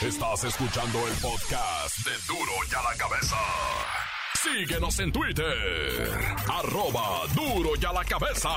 Estás 0.02 0.44
escuchando 0.44 1.00
el 1.08 1.14
podcast 1.16 1.98
de 2.06 2.12
duro 2.28 2.52
y 2.72 2.76
a 2.76 2.92
la 2.92 2.98
cabeza. 2.98 3.38
Síguenos 4.54 5.00
en 5.00 5.12
Twitter, 5.12 6.12
arroba 6.48 7.24
duro 7.34 7.72
y 7.82 7.86
a 7.86 7.92
la 7.92 8.06
cabeza. 8.06 8.50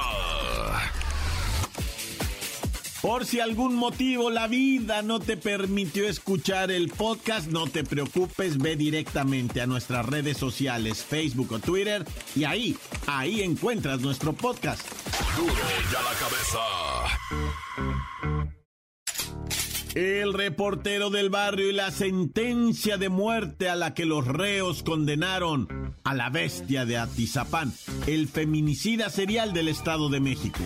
Por 3.00 3.24
si 3.24 3.40
algún 3.40 3.74
motivo 3.74 4.28
la 4.28 4.48
vida 4.48 5.00
no 5.02 5.18
te 5.18 5.36
permitió 5.36 6.06
escuchar 6.08 6.70
el 6.70 6.88
podcast, 6.88 7.48
no 7.48 7.68
te 7.68 7.84
preocupes, 7.84 8.58
ve 8.58 8.76
directamente 8.76 9.62
a 9.62 9.66
nuestras 9.66 10.04
redes 10.04 10.36
sociales, 10.36 11.04
Facebook 11.04 11.52
o 11.52 11.58
Twitter, 11.58 12.04
y 12.36 12.44
ahí, 12.44 12.76
ahí 13.06 13.40
encuentras 13.40 14.00
nuestro 14.00 14.34
podcast. 14.34 14.86
Duro 15.36 15.52
y 15.54 15.94
a 15.94 16.02
la 16.02 16.12
cabeza. 16.18 16.58
El 19.98 20.32
reportero 20.32 21.10
del 21.10 21.28
barrio 21.28 21.70
y 21.70 21.72
la 21.72 21.90
sentencia 21.90 22.98
de 22.98 23.08
muerte 23.08 23.68
a 23.68 23.74
la 23.74 23.94
que 23.94 24.06
los 24.06 24.28
reos 24.28 24.84
condenaron 24.84 25.96
a 26.04 26.14
la 26.14 26.30
bestia 26.30 26.84
de 26.84 26.98
Atizapán, 26.98 27.72
el 28.06 28.28
feminicida 28.28 29.10
serial 29.10 29.52
del 29.52 29.66
Estado 29.66 30.08
de 30.08 30.20
México. 30.20 30.60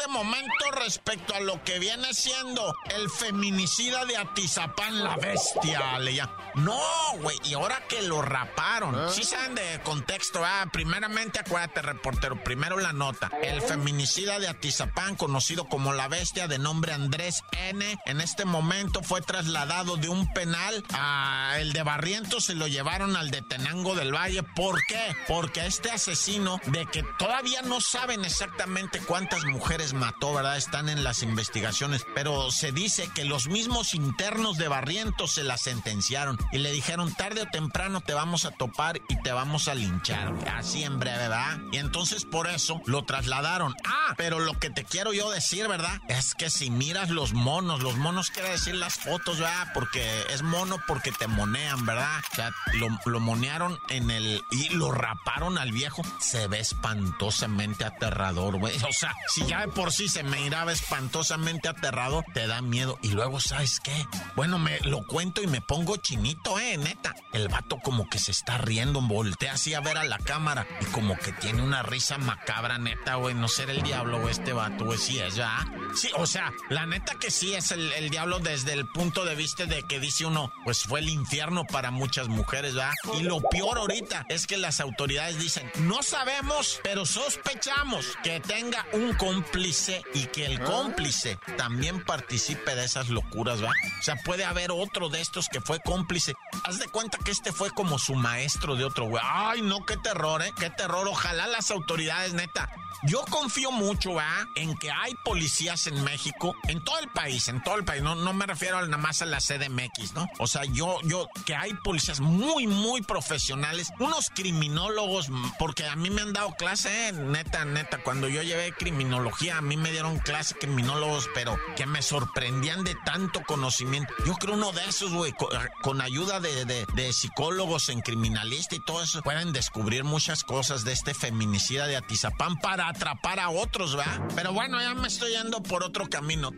Este 0.00 0.12
momento 0.12 0.70
respecto 0.72 1.34
a 1.34 1.40
lo 1.40 1.62
que 1.62 1.78
viene 1.78 2.14
siendo 2.14 2.74
el 2.96 3.10
feminicida 3.10 4.06
de 4.06 4.16
Atizapán, 4.16 5.04
la 5.04 5.16
bestia, 5.16 5.98
le 5.98 6.22
No, 6.54 6.80
güey, 7.20 7.36
y 7.44 7.52
ahora 7.52 7.86
que 7.86 8.00
lo 8.02 8.22
raparon. 8.22 8.94
¿Ah? 8.94 9.08
Sí 9.10 9.24
saben 9.24 9.54
de 9.54 9.80
contexto, 9.84 10.42
ah, 10.42 10.66
primeramente 10.72 11.38
acuérdate, 11.38 11.82
reportero, 11.82 12.42
primero 12.42 12.78
la 12.78 12.94
nota. 12.94 13.30
El 13.42 13.60
feminicida 13.60 14.38
de 14.38 14.48
Atizapán, 14.48 15.16
conocido 15.16 15.68
como 15.68 15.92
la 15.92 16.08
bestia 16.08 16.48
de 16.48 16.58
nombre 16.58 16.94
Andrés 16.94 17.42
N, 17.52 17.98
en 18.06 18.20
este 18.22 18.46
momento 18.46 19.02
fue 19.02 19.20
trasladado 19.20 19.96
de 19.96 20.08
un 20.08 20.32
penal 20.32 20.82
a 20.94 21.56
el 21.58 21.74
de 21.74 21.82
Barrientos, 21.82 22.44
se 22.44 22.54
lo 22.54 22.68
llevaron 22.68 23.16
al 23.16 23.30
de 23.30 23.42
Tenango 23.42 23.94
del 23.94 24.14
Valle. 24.14 24.42
¿Por 24.42 24.82
qué? 24.86 25.14
Porque 25.28 25.66
este 25.66 25.90
asesino, 25.90 26.58
de 26.66 26.86
que 26.86 27.04
todavía 27.18 27.60
no 27.62 27.82
saben 27.82 28.24
exactamente 28.24 29.00
cuántas 29.00 29.44
mujeres 29.44 29.89
mató, 29.94 30.34
¿verdad? 30.34 30.56
Están 30.56 30.88
en 30.88 31.04
las 31.04 31.22
investigaciones, 31.22 32.06
pero 32.14 32.50
se 32.50 32.72
dice 32.72 33.10
que 33.14 33.24
los 33.24 33.48
mismos 33.48 33.94
internos 33.94 34.58
de 34.58 34.68
Barrientos 34.68 35.32
se 35.32 35.44
la 35.44 35.56
sentenciaron 35.56 36.38
y 36.52 36.58
le 36.58 36.72
dijeron 36.72 37.14
tarde 37.14 37.42
o 37.42 37.46
temprano 37.46 38.00
te 38.00 38.14
vamos 38.14 38.44
a 38.44 38.50
topar 38.50 39.00
y 39.08 39.20
te 39.22 39.32
vamos 39.32 39.68
a 39.68 39.74
linchar, 39.74 40.32
así 40.56 40.84
en 40.84 40.98
breve, 40.98 41.18
¿verdad? 41.18 41.58
Y 41.72 41.78
entonces 41.78 42.24
por 42.24 42.48
eso 42.48 42.80
lo 42.86 43.04
trasladaron. 43.04 43.74
Ah, 43.84 44.14
pero 44.16 44.40
lo 44.40 44.58
que 44.58 44.70
te 44.70 44.84
quiero 44.84 45.12
yo 45.12 45.30
decir, 45.30 45.68
¿verdad? 45.68 46.00
Es 46.08 46.34
que 46.34 46.50
si 46.50 46.70
miras 46.70 47.10
los 47.10 47.32
monos, 47.32 47.82
los 47.82 47.96
monos 47.96 48.30
quiere 48.30 48.50
decir 48.50 48.74
las 48.74 48.94
fotos, 48.98 49.38
¿verdad? 49.38 49.68
Porque 49.74 50.24
es 50.30 50.42
mono 50.42 50.78
porque 50.86 51.12
te 51.12 51.26
monean, 51.26 51.84
¿verdad? 51.86 52.20
O 52.32 52.34
sea, 52.34 52.50
lo, 52.74 52.88
lo 53.06 53.20
monearon 53.20 53.78
en 53.88 54.10
el... 54.10 54.42
y 54.50 54.68
lo 54.70 54.92
raparon 54.92 55.58
al 55.58 55.72
viejo. 55.72 56.02
Se 56.20 56.46
ve 56.48 56.60
espantosamente 56.60 57.84
aterrador, 57.84 58.58
güey. 58.58 58.76
O 58.82 58.92
sea, 58.92 59.14
si 59.28 59.46
ya 59.46 59.60
de 59.60 59.68
por 59.80 59.92
sí 59.92 60.10
se 60.10 60.22
me 60.22 60.38
miraba 60.38 60.72
espantosamente 60.72 61.66
aterrado, 61.66 62.22
te 62.34 62.46
da 62.46 62.60
miedo. 62.60 62.98
Y 63.00 63.12
luego, 63.12 63.40
¿sabes 63.40 63.80
qué? 63.80 64.06
Bueno, 64.36 64.58
me 64.58 64.78
lo 64.80 65.06
cuento 65.06 65.40
y 65.40 65.46
me 65.46 65.62
pongo 65.62 65.96
chinito, 65.96 66.58
eh, 66.58 66.76
neta. 66.76 67.14
El 67.32 67.48
vato 67.48 67.78
como 67.82 68.06
que 68.10 68.18
se 68.18 68.30
está 68.30 68.58
riendo, 68.58 69.00
voltea 69.00 69.54
así 69.54 69.72
a 69.72 69.80
ver 69.80 69.96
a 69.96 70.04
la 70.04 70.18
cámara 70.18 70.66
y 70.82 70.84
como 70.86 71.16
que 71.16 71.32
tiene 71.32 71.62
una 71.62 71.82
risa 71.82 72.18
macabra, 72.18 72.76
neta, 72.76 73.14
güey. 73.14 73.34
No 73.34 73.48
ser 73.48 73.70
el 73.70 73.80
diablo, 73.82 74.20
güey, 74.20 74.32
este 74.32 74.52
vato, 74.52 74.84
güey, 74.84 74.98
sí 74.98 75.18
es, 75.18 75.36
¿ya? 75.36 75.66
Sí, 75.94 76.10
o 76.14 76.26
sea, 76.26 76.52
la 76.68 76.84
neta 76.84 77.14
que 77.14 77.30
sí 77.30 77.54
es 77.54 77.70
el, 77.70 77.90
el 77.94 78.10
diablo 78.10 78.38
desde 78.38 78.74
el 78.74 78.86
punto 78.86 79.24
de 79.24 79.34
vista 79.34 79.64
de 79.64 79.82
que 79.84 79.98
dice 79.98 80.26
uno, 80.26 80.52
pues 80.62 80.82
fue 80.82 81.00
el 81.00 81.08
infierno 81.08 81.64
para 81.64 81.90
muchas 81.90 82.28
mujeres, 82.28 82.74
¿verdad? 82.74 82.92
Y 83.18 83.22
lo 83.22 83.40
peor 83.40 83.78
ahorita 83.78 84.26
es 84.28 84.46
que 84.46 84.58
las 84.58 84.78
autoridades 84.80 85.38
dicen, 85.38 85.72
no 85.78 86.02
sabemos, 86.02 86.80
pero 86.82 87.06
sospechamos 87.06 88.18
que 88.22 88.40
tenga 88.40 88.84
un 88.92 89.14
cómplice 89.14 89.69
y 90.14 90.26
que 90.26 90.46
el 90.46 90.60
cómplice 90.60 91.38
también 91.56 92.04
participe 92.04 92.74
de 92.74 92.84
esas 92.84 93.08
locuras, 93.08 93.62
¿va? 93.62 93.68
O 93.68 94.02
sea, 94.02 94.16
puede 94.16 94.44
haber 94.44 94.72
otro 94.72 95.08
de 95.08 95.20
estos 95.20 95.48
que 95.48 95.60
fue 95.60 95.78
cómplice. 95.80 96.34
Haz 96.64 96.80
de 96.80 96.88
cuenta 96.88 97.18
que 97.18 97.30
este 97.30 97.52
fue 97.52 97.70
como 97.70 97.98
su 97.98 98.14
maestro 98.14 98.74
de 98.74 98.84
otro 98.84 99.06
güey. 99.06 99.22
Ay, 99.24 99.62
no, 99.62 99.86
qué 99.86 99.96
terror, 99.96 100.42
¿eh? 100.42 100.52
Qué 100.58 100.70
terror. 100.70 101.06
Ojalá 101.06 101.46
las 101.46 101.70
autoridades, 101.70 102.32
neta, 102.32 102.68
yo 103.02 103.24
confío 103.30 103.70
mucho, 103.70 104.14
¿va? 104.14 104.46
En 104.56 104.76
que 104.76 104.90
hay 104.90 105.14
policías 105.24 105.86
en 105.86 106.04
México, 106.04 106.54
en 106.68 106.84
todo 106.84 106.98
el 106.98 107.08
país, 107.08 107.48
en 107.48 107.62
todo 107.62 107.76
el 107.76 107.84
país. 107.84 108.02
No, 108.02 108.14
no 108.14 108.34
me 108.34 108.44
refiero 108.44 108.80
nada 108.82 108.98
más 108.98 109.22
a 109.22 109.26
la 109.26 109.38
CDMX, 109.38 110.12
¿no? 110.14 110.28
O 110.38 110.46
sea, 110.46 110.64
yo, 110.64 110.98
yo, 111.04 111.26
que 111.46 111.54
hay 111.54 111.72
policías 111.82 112.20
muy, 112.20 112.66
muy 112.66 113.00
profesionales, 113.00 113.90
unos 113.98 114.30
criminólogos, 114.30 115.30
porque 115.58 115.86
a 115.86 115.96
mí 115.96 116.10
me 116.10 116.20
han 116.20 116.34
dado 116.34 116.52
clase, 116.56 117.08
¿eh? 117.08 117.12
neta, 117.12 117.64
neta. 117.64 118.02
Cuando 118.02 118.28
yo 118.28 118.42
llevé 118.42 118.72
criminología, 118.72 119.59
a 119.60 119.62
mí 119.62 119.76
me 119.76 119.92
dieron 119.92 120.18
clase 120.18 120.54
criminólogos, 120.54 121.28
pero 121.34 121.58
que 121.76 121.84
me 121.84 122.00
sorprendían 122.00 122.82
de 122.82 122.96
tanto 123.04 123.42
conocimiento. 123.42 124.10
Yo 124.24 124.32
creo 124.36 124.54
uno 124.54 124.72
de 124.72 124.86
esos, 124.86 125.12
güey, 125.12 125.34
con, 125.82 126.00
ayuda 126.00 126.40
de, 126.40 126.64
de, 126.64 126.86
de 126.94 127.12
psicólogos 127.12 127.90
en 127.90 128.00
criminalista 128.00 128.74
y 128.74 128.84
todo 128.86 129.02
eso, 129.02 129.20
pueden 129.20 129.52
descubrir 129.52 130.02
muchas 130.02 130.44
cosas 130.44 130.84
de 130.84 130.92
este 130.92 131.12
feminicida 131.12 131.86
de 131.86 131.98
Atizapán 131.98 132.56
para 132.56 132.88
atrapar 132.88 133.38
a 133.38 133.50
otros, 133.50 133.98
¿va? 133.98 134.26
Pero 134.34 134.54
bueno, 134.54 134.80
ya 134.80 134.94
me 134.94 135.08
estoy 135.08 135.32
yendo 135.32 135.62
por 135.62 135.84
otro 135.84 136.08
camino. 136.08 136.52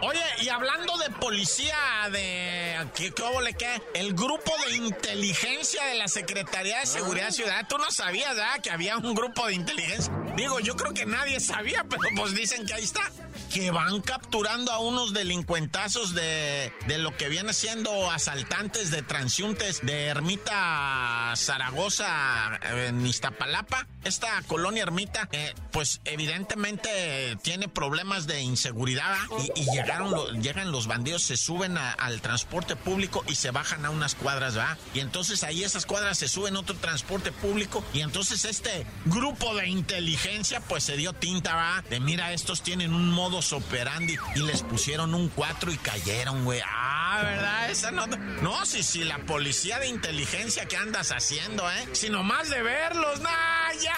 Oye, 0.00 0.22
y 0.42 0.48
hablando 0.48 0.96
de 0.98 1.10
policía, 1.10 1.76
de. 2.12 2.86
¿Qué, 2.94 3.12
qué 3.12 3.24
qué? 3.58 3.82
El 3.94 4.14
grupo 4.14 4.52
de 4.66 4.76
inteligencia 4.76 5.84
de 5.86 5.94
la 5.94 6.08
Secretaría 6.08 6.80
de 6.80 6.86
Seguridad 6.86 7.30
Ciudadana. 7.30 7.66
Tú 7.66 7.78
no 7.78 7.90
sabías, 7.90 8.36
¿verdad? 8.36 8.60
Que 8.62 8.70
había 8.70 8.96
un 8.96 9.14
grupo 9.14 9.46
de 9.46 9.54
inteligencia. 9.54 10.12
Digo, 10.36 10.60
yo 10.60 10.76
creo 10.76 10.92
que 10.92 11.06
nadie 11.06 11.40
sabía, 11.46 11.84
pero 11.88 12.02
pues 12.16 12.34
dicen 12.34 12.66
que 12.66 12.74
ahí 12.74 12.84
está. 12.84 13.10
Que 13.52 13.70
van 13.70 14.00
capturando 14.02 14.72
a 14.72 14.78
unos 14.78 15.12
delincuentazos 15.12 16.14
de, 16.14 16.72
de 16.86 16.98
lo 16.98 17.16
que 17.16 17.28
viene 17.28 17.52
siendo 17.52 18.10
asaltantes 18.10 18.90
de 18.90 19.02
transiuntes 19.02 19.80
de 19.84 20.06
Ermita 20.06 21.32
Zaragoza 21.36 22.58
en 22.86 23.06
Iztapalapa. 23.06 23.86
Esta 24.04 24.42
colonia 24.46 24.82
Ermita, 24.82 25.28
eh, 25.32 25.54
pues 25.72 26.00
evidentemente 26.04 27.36
tiene 27.42 27.68
problemas 27.68 28.26
de 28.26 28.40
inseguridad 28.42 29.16
y, 29.54 29.64
llegaron 29.70 30.42
llegan 30.42 30.70
los 30.70 30.86
bandidos, 30.86 31.22
se 31.22 31.36
suben 31.36 31.76
al 31.76 32.20
transporte 32.20 32.76
público 32.76 33.24
y 33.28 33.34
se 33.34 33.50
bajan 33.50 33.84
a 33.84 33.90
unas 33.90 34.14
cuadras, 34.14 34.56
¿va? 34.56 34.76
Y 34.94 35.00
entonces 35.00 35.42
ahí 35.44 35.64
esas 35.64 35.86
cuadras 35.86 36.18
se 36.18 36.28
suben 36.28 36.56
a 36.56 36.60
otro 36.60 36.76
transporte 36.76 37.32
público 37.32 37.84
y 37.92 38.00
entonces 38.00 38.44
este 38.44 38.86
grupo 39.06 39.54
de 39.56 39.68
inteligencia 39.68 40.60
pues 40.60 40.84
se 40.84 40.96
dio 40.96 41.12
tinta, 41.12 41.54
¿va? 41.54 41.84
De 41.90 42.00
mira, 42.00 42.32
estos 42.32 42.62
tienen 42.62 42.94
un 42.94 43.10
modus 43.36 43.52
operandi 43.52 44.16
y 44.34 44.40
les 44.40 44.62
pusieron 44.62 45.14
un 45.14 45.28
4 45.28 45.70
y 45.70 45.76
cayeron, 45.76 46.44
güey. 46.44 46.60
Ah, 46.64 47.20
¿verdad? 47.22 47.70
Esa 47.70 47.90
no... 47.90 48.06
No, 48.06 48.64
si, 48.64 48.82
si 48.82 49.04
la 49.04 49.18
policía 49.18 49.78
de 49.78 49.88
inteligencia 49.88 50.66
que 50.66 50.76
andas 50.76 51.12
haciendo, 51.12 51.70
¿eh? 51.70 51.88
Sino 51.92 52.22
más 52.22 52.48
de 52.48 52.62
verlos, 52.62 53.20
nah, 53.20 53.72
ya. 53.82 53.96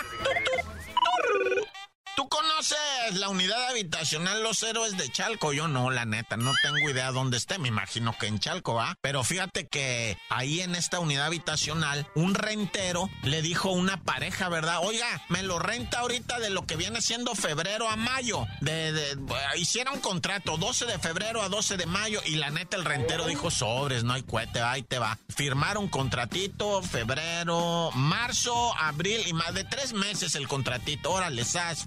Conoces 2.28 2.78
la 3.14 3.28
unidad 3.28 3.68
habitacional 3.68 4.42
Los 4.42 4.62
Héroes 4.62 4.96
de 4.96 5.10
Chalco? 5.10 5.52
Yo 5.52 5.68
no, 5.68 5.90
la 5.90 6.04
neta, 6.04 6.36
no 6.36 6.52
tengo 6.62 6.90
idea 6.90 7.12
dónde 7.12 7.36
esté. 7.36 7.58
Me 7.58 7.68
imagino 7.68 8.16
que 8.18 8.26
en 8.26 8.38
Chalco, 8.38 8.74
¿va? 8.74 8.96
Pero 9.00 9.24
fíjate 9.24 9.66
que 9.66 10.16
ahí 10.28 10.60
en 10.60 10.74
esta 10.74 11.00
unidad 11.00 11.26
habitacional, 11.26 12.06
un 12.14 12.34
rentero 12.34 13.08
le 13.22 13.42
dijo 13.42 13.70
a 13.70 13.72
una 13.72 14.02
pareja, 14.02 14.48
¿verdad? 14.48 14.80
Oiga, 14.82 15.22
me 15.28 15.42
lo 15.42 15.58
renta 15.58 16.00
ahorita 16.00 16.38
de 16.38 16.50
lo 16.50 16.66
que 16.66 16.76
viene 16.76 17.00
siendo 17.00 17.34
febrero 17.34 17.88
a 17.88 17.96
mayo. 17.96 18.46
De, 18.60 19.16
hicieron 19.56 20.00
contrato 20.00 20.56
12 20.56 20.86
de 20.86 20.98
febrero 20.98 21.42
a 21.42 21.48
12 21.48 21.76
de 21.76 21.86
mayo 21.86 22.20
y 22.24 22.36
la 22.36 22.50
neta 22.50 22.76
el 22.76 22.84
rentero 22.84 23.26
dijo 23.26 23.50
sobres, 23.50 24.04
no 24.04 24.14
hay 24.14 24.22
cuete, 24.22 24.60
ahí 24.60 24.82
te 24.82 24.98
va. 24.98 25.18
Firmaron 25.28 25.88
contratito 25.88 26.82
febrero, 26.82 27.90
marzo, 27.94 28.74
abril 28.78 29.22
y 29.26 29.32
más 29.32 29.54
de 29.54 29.64
tres 29.64 29.92
meses 29.92 30.34
el 30.34 30.48
contratito. 30.48 31.10
Órale, 31.10 31.44
¿sabes? 31.44 31.86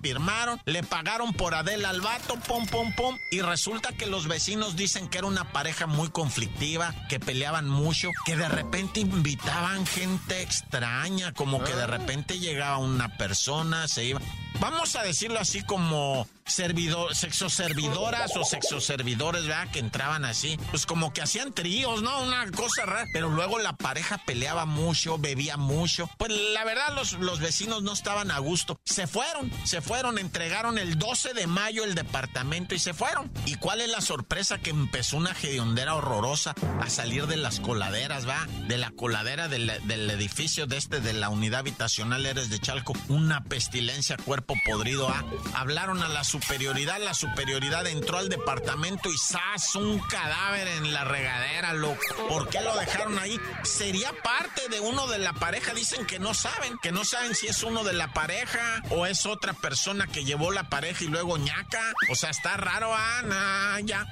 Le 0.65 0.83
pagaron 0.83 1.33
por 1.33 1.53
Adela 1.55 1.89
al 1.89 2.01
vato, 2.01 2.35
pum, 2.47 2.65
pum, 2.65 2.93
pum. 2.93 3.17
Y 3.31 3.41
resulta 3.41 3.91
que 3.93 4.05
los 4.05 4.27
vecinos 4.27 4.75
dicen 4.75 5.07
que 5.09 5.19
era 5.19 5.27
una 5.27 5.51
pareja 5.51 5.87
muy 5.87 6.09
conflictiva, 6.09 6.93
que 7.09 7.19
peleaban 7.19 7.69
mucho, 7.69 8.09
que 8.25 8.35
de 8.35 8.47
repente 8.47 8.99
invitaban 8.99 9.85
gente 9.85 10.41
extraña, 10.41 11.33
como 11.33 11.63
que 11.63 11.75
de 11.75 11.87
repente 11.87 12.39
llegaba 12.39 12.77
una 12.77 13.17
persona, 13.17 13.87
se 13.87 14.05
iba. 14.05 14.21
Vamos 14.59 14.95
a 14.95 15.03
decirlo 15.03 15.39
así 15.39 15.63
como 15.63 16.27
servidor, 16.45 17.15
sexoservidoras 17.15 18.35
o 18.35 18.43
sexoservidores, 18.43 19.47
¿verdad? 19.47 19.71
Que 19.71 19.79
entraban 19.79 20.25
así, 20.25 20.59
pues 20.69 20.85
como 20.85 21.13
que 21.13 21.21
hacían 21.21 21.53
tríos, 21.53 22.03
¿no? 22.03 22.21
Una 22.21 22.49
cosa 22.51 22.85
rara, 22.85 23.05
pero 23.13 23.29
luego 23.29 23.57
la 23.59 23.75
pareja 23.75 24.19
peleaba 24.25 24.65
mucho, 24.65 25.17
bebía 25.17 25.57
mucho. 25.57 26.09
Pues 26.17 26.31
la 26.31 26.63
verdad 26.63 26.93
los, 26.93 27.13
los 27.13 27.39
vecinos 27.39 27.81
no 27.81 27.93
estaban 27.93 28.29
a 28.29 28.39
gusto. 28.39 28.79
Se 28.85 29.07
fueron, 29.07 29.51
se 29.63 29.81
fueron, 29.81 30.17
entregaron 30.21 30.77
el 30.77 30.97
12 30.97 31.33
de 31.33 31.47
mayo 31.47 31.83
el 31.83 31.95
departamento 31.95 32.73
y 32.75 32.79
se 32.79 32.93
fueron. 32.93 33.31
¿Y 33.45 33.55
cuál 33.55 33.81
es 33.81 33.89
la 33.89 34.01
sorpresa? 34.01 34.57
Que 34.57 34.69
empezó 34.69 35.17
una 35.17 35.35
hediondera 35.41 35.95
horrorosa 35.95 36.55
a 36.79 36.89
salir 36.89 37.27
de 37.27 37.37
las 37.37 37.59
coladeras, 37.59 38.27
¿va? 38.27 38.47
De 38.67 38.77
la 38.77 38.91
coladera 38.91 39.47
del, 39.47 39.69
edificio 39.69 40.65
de 40.65 40.77
este, 40.77 41.01
de 41.01 41.13
la 41.13 41.29
unidad 41.29 41.59
habitacional 41.59 42.25
Eres 42.25 42.49
de 42.49 42.59
Chalco. 42.59 42.93
Una 43.09 43.43
pestilencia, 43.43 44.17
cuerpo 44.17 44.55
podrido, 44.65 45.09
¿ah? 45.09 45.23
Hablaron 45.53 46.01
a 46.01 46.07
las 46.07 46.31
superioridad, 46.31 47.01
la 47.01 47.13
superioridad 47.13 47.85
entró 47.87 48.17
al 48.17 48.29
departamento 48.29 49.11
y 49.11 49.17
¡zas! 49.17 49.75
Un 49.75 49.99
cadáver 49.99 50.67
en 50.67 50.93
la 50.93 51.03
regadera, 51.03 51.73
loco. 51.73 51.99
¿Por 52.29 52.47
qué 52.47 52.61
lo 52.61 52.75
dejaron 52.77 53.19
ahí? 53.19 53.37
Sería 53.63 54.13
parte 54.23 54.69
de 54.69 54.79
uno 54.79 55.07
de 55.07 55.19
la 55.19 55.33
pareja. 55.33 55.73
Dicen 55.73 56.05
que 56.05 56.19
no 56.19 56.33
saben, 56.33 56.77
que 56.81 56.91
no 56.91 57.03
saben 57.03 57.35
si 57.35 57.47
es 57.47 57.63
uno 57.63 57.83
de 57.83 57.93
la 57.93 58.13
pareja 58.13 58.81
o 58.91 59.05
es 59.05 59.25
otra 59.25 59.53
persona 59.53 60.07
que 60.11 60.25
llevó 60.25 60.51
la 60.51 60.69
pareja 60.69 61.03
y 61.03 61.07
luego 61.07 61.37
ñaca. 61.37 61.93
O 62.09 62.15
sea, 62.15 62.29
está 62.29 62.57
raro, 62.57 62.93
Ana. 62.93 63.79
Ya. 63.83 64.05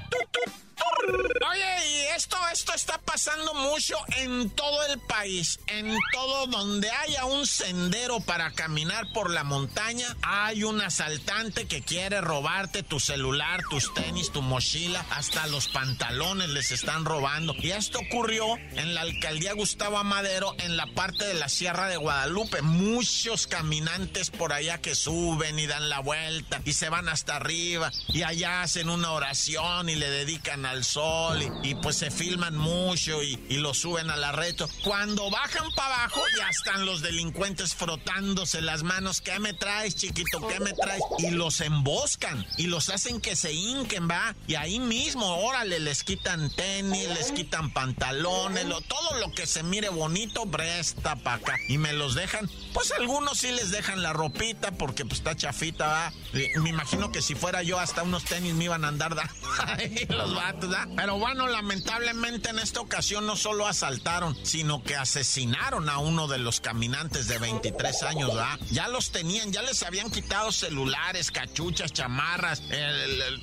Oye, 1.52 1.90
y 1.90 2.16
esto, 2.16 2.38
esto 2.54 2.74
está 2.74 3.00
pasando 3.00 3.54
mucho 3.54 3.96
en 4.18 4.50
todo 4.52 4.86
el 4.86 5.00
país. 5.00 5.60
En 5.68 5.98
todo 6.12 6.48
donde 6.48 6.90
haya 6.90 7.26
un 7.26 7.48
sendero 7.48 8.20
para 8.20 8.52
caminar 8.52 9.08
por 9.14 9.30
la 9.30 9.44
montaña, 9.44 10.16
hay 10.22 10.64
un 10.64 10.82
asaltante 10.82 11.68
que 11.68 11.82
quiere 11.82 12.22
robarte 12.22 12.84
tu 12.84 13.00
celular, 13.00 13.62
tus 13.70 13.94
tenis, 13.94 14.32
tu 14.32 14.42
mochila, 14.42 15.06
hasta 15.10 15.48
los 15.48 15.68
pantalones 15.68 16.50
les 16.50 16.72
están 16.72 17.06
robando. 17.06 17.56
Y 17.58 17.72
esto 17.72 18.00
ocurrió 18.00 18.46
en 18.58 18.94
la 18.94 19.02
alcaldía 19.02 19.54
Gustavo 19.54 19.98
Amadero, 19.98 20.56
en 20.60 20.78
la 20.78 20.86
parte 20.88 21.26
de 21.26 21.34
la 21.34 21.50
Sierra 21.50 21.88
de 21.88 21.98
Guadalupe. 21.98 22.62
Muchos 22.62 23.48
caminantes 23.48 24.30
por 24.30 24.54
allá 24.54 24.80
que 24.80 24.96
suben 24.96 25.60
y 25.60 25.68
dan 25.68 25.89
la 25.90 26.00
vuelta 26.00 26.62
y 26.66 26.74
se 26.74 26.90
van 26.90 27.10
hasta 27.10 27.36
arriba 27.36 27.92
y 28.08 28.24
allá 28.24 28.62
hacen 28.62 28.90
una 28.90 29.12
oración 29.12 29.90
y 29.90 29.96
le 29.96 30.10
dedican 30.10 30.66
al 30.66 30.84
sol 30.84 31.40
y, 31.64 31.76
pues 31.76 31.98
se 31.98 32.12
filman 32.12 32.56
mucho 32.56 33.24
y, 33.24 33.38
lo 33.60 33.74
suben 33.74 34.10
a 34.10 34.16
la 34.16 34.32
reto. 34.32 34.70
Cuando 34.84 35.30
bajan 35.30 35.70
para 35.76 36.04
abajo 36.04 36.22
ya 36.38 36.48
están 36.50 36.86
los 36.86 37.02
delincuentes 37.02 37.76
frotándose 37.76 38.62
las 38.62 38.84
manos. 38.84 39.20
¿Qué 39.20 39.38
me 39.40 39.54
traes, 39.54 39.96
chiquito? 39.96 40.48
¿Qué 40.48 40.60
me 40.62 40.72
traes? 40.74 41.02
Y 41.18 41.32
los 41.32 41.60
emboscan 41.60 42.46
y 42.58 42.68
los 42.68 42.90
hacen 42.90 43.20
que 43.20 43.36
se 43.36 43.52
hinquen, 43.52 44.08
va. 44.10 44.36
Y 44.48 44.56
ahí 44.56 44.80
mismo, 44.80 45.40
órale, 45.40 45.80
les 45.80 46.04
quitan 46.04 46.50
tenis, 46.56 47.10
les 47.10 47.32
quitan 47.32 47.72
pantalones, 47.72 48.66
lo, 48.66 48.80
todo 48.82 49.20
lo 49.20 49.32
que 49.34 49.46
se 49.46 49.64
mire 49.64 49.90
bonito, 49.90 50.46
presta 50.46 51.16
para 51.18 51.38
acá. 51.38 51.56
Y 51.68 51.78
me 51.78 51.94
los 51.94 52.16
dejan, 52.16 52.50
pues 52.74 52.92
algunos 52.92 53.40
sí 53.40 53.52
les 53.52 53.72
dejan 53.72 54.02
la 54.02 54.14
ropita 54.14 54.72
porque 54.72 55.06
pues 55.06 55.20
está 55.20 55.36
chafita, 55.36 55.69
va. 55.78 56.14
Me 56.34 56.70
imagino 56.70 57.12
que 57.12 57.22
si 57.22 57.36
fuera 57.36 57.64
yo 57.64 57.80
hasta 57.80 58.04
unos 58.04 58.24
tenis 58.24 58.54
me 58.54 58.66
iban 58.66 58.86
a 58.86 58.90
andar 58.90 59.16
da 59.16 59.30
los 60.10 60.36
vatos, 60.36 60.76
Pero 60.96 61.18
bueno, 61.18 61.48
lamentablemente 61.48 62.50
en 62.50 62.60
esta 62.60 62.82
ocasión 62.82 63.26
no 63.26 63.36
solo 63.36 63.68
asaltaron, 63.68 64.38
sino 64.46 64.84
que 64.84 64.96
asesinaron 64.96 65.90
a 65.90 65.98
uno 65.98 66.28
de 66.28 66.38
los 66.38 66.60
caminantes 66.60 67.28
de 67.28 67.38
23 67.40 68.04
años, 68.04 68.30
¿verdad? 68.34 68.60
Ya 68.72 68.88
los 68.88 69.12
tenían, 69.12 69.52
ya 69.52 69.62
les 69.62 69.84
habían 69.84 70.12
quitado 70.12 70.52
celulares, 70.52 71.32
cachuchas, 71.32 71.94
chamarras, 71.94 72.62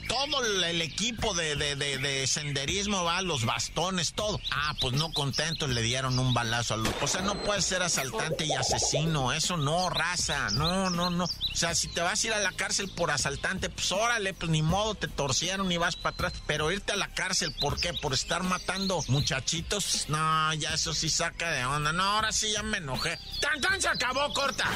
todo 0.08 0.44
el 0.44 0.82
equipo 0.82 1.34
de, 1.34 2.24
senderismo, 2.26 3.04
¿va? 3.04 3.22
Los 3.22 3.44
bastones, 3.44 4.12
todo. 4.14 4.40
Ah, 4.50 4.74
pues 4.80 4.94
no 4.94 5.12
contentos 5.12 5.68
le 5.70 5.82
dieron 5.82 6.18
un 6.18 6.34
balazo 6.34 6.74
a 6.74 6.76
los... 6.76 6.92
O 7.00 7.06
sea, 7.06 7.22
no 7.22 7.40
puedes 7.42 7.64
ser 7.64 7.82
asaltante 7.82 8.46
y 8.46 8.52
asesino, 8.52 9.32
eso 9.32 9.56
no, 9.56 9.90
raza, 9.90 10.50
no, 10.50 10.90
no, 10.90 11.10
no. 11.10 11.24
O 11.24 11.56
sea, 11.56 11.74
si 11.74 11.88
te 11.88 12.00
vas 12.00 12.15
ir 12.24 12.32
a 12.32 12.38
la 12.38 12.52
cárcel 12.52 12.88
por 12.88 13.10
asaltante, 13.10 13.68
pues 13.68 13.90
órale, 13.92 14.34
pues 14.34 14.50
ni 14.50 14.62
modo, 14.62 14.94
te 14.94 15.08
torcieron 15.08 15.70
y 15.70 15.76
vas 15.76 15.96
para 15.96 16.14
atrás. 16.14 16.32
Pero 16.46 16.72
irte 16.72 16.92
a 16.92 16.96
la 16.96 17.08
cárcel, 17.08 17.54
¿por 17.60 17.80
qué? 17.80 17.92
Por 17.94 18.14
estar 18.14 18.42
matando 18.42 19.02
muchachitos. 19.08 20.06
No, 20.08 20.54
ya 20.54 20.74
eso 20.74 20.94
sí 20.94 21.08
saca 21.08 21.50
de 21.50 21.64
onda. 21.64 21.92
No, 21.92 22.02
ahora 22.02 22.32
sí 22.32 22.52
ya 22.52 22.62
me 22.62 22.78
enojé. 22.78 23.18
¡Tan, 23.40 23.80
se 23.80 23.88
acabó, 23.88 24.32
corta! 24.32 24.68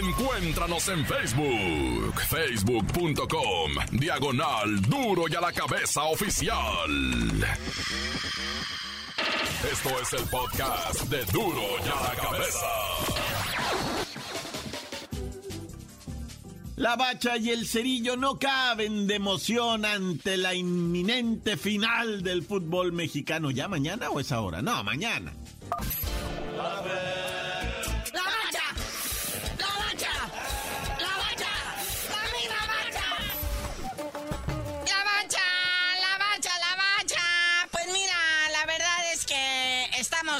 Encuéntranos 0.00 0.88
en 0.88 1.06
Facebook. 1.06 2.20
Facebook.com. 2.28 3.72
Diagonal 3.92 4.80
Duro 4.82 5.24
y 5.28 5.34
a 5.34 5.40
la 5.40 5.52
Cabeza 5.52 6.04
Oficial. 6.04 7.46
Esto 9.70 10.00
es 10.00 10.12
el 10.14 10.28
podcast 10.28 11.02
de 11.04 11.24
Duro 11.26 11.62
y 11.84 11.88
a 11.88 12.02
la 12.02 12.14
Cabeza. 12.16 12.66
La 16.80 16.96
bacha 16.96 17.36
y 17.36 17.50
el 17.50 17.66
cerillo 17.66 18.16
no 18.16 18.38
caben 18.38 19.06
de 19.06 19.16
emoción 19.16 19.84
ante 19.84 20.38
la 20.38 20.54
inminente 20.54 21.58
final 21.58 22.22
del 22.22 22.42
fútbol 22.42 22.90
mexicano. 22.90 23.50
¿Ya 23.50 23.68
mañana 23.68 24.08
o 24.08 24.18
es 24.18 24.32
ahora? 24.32 24.62
No, 24.62 24.82
mañana. 24.82 25.34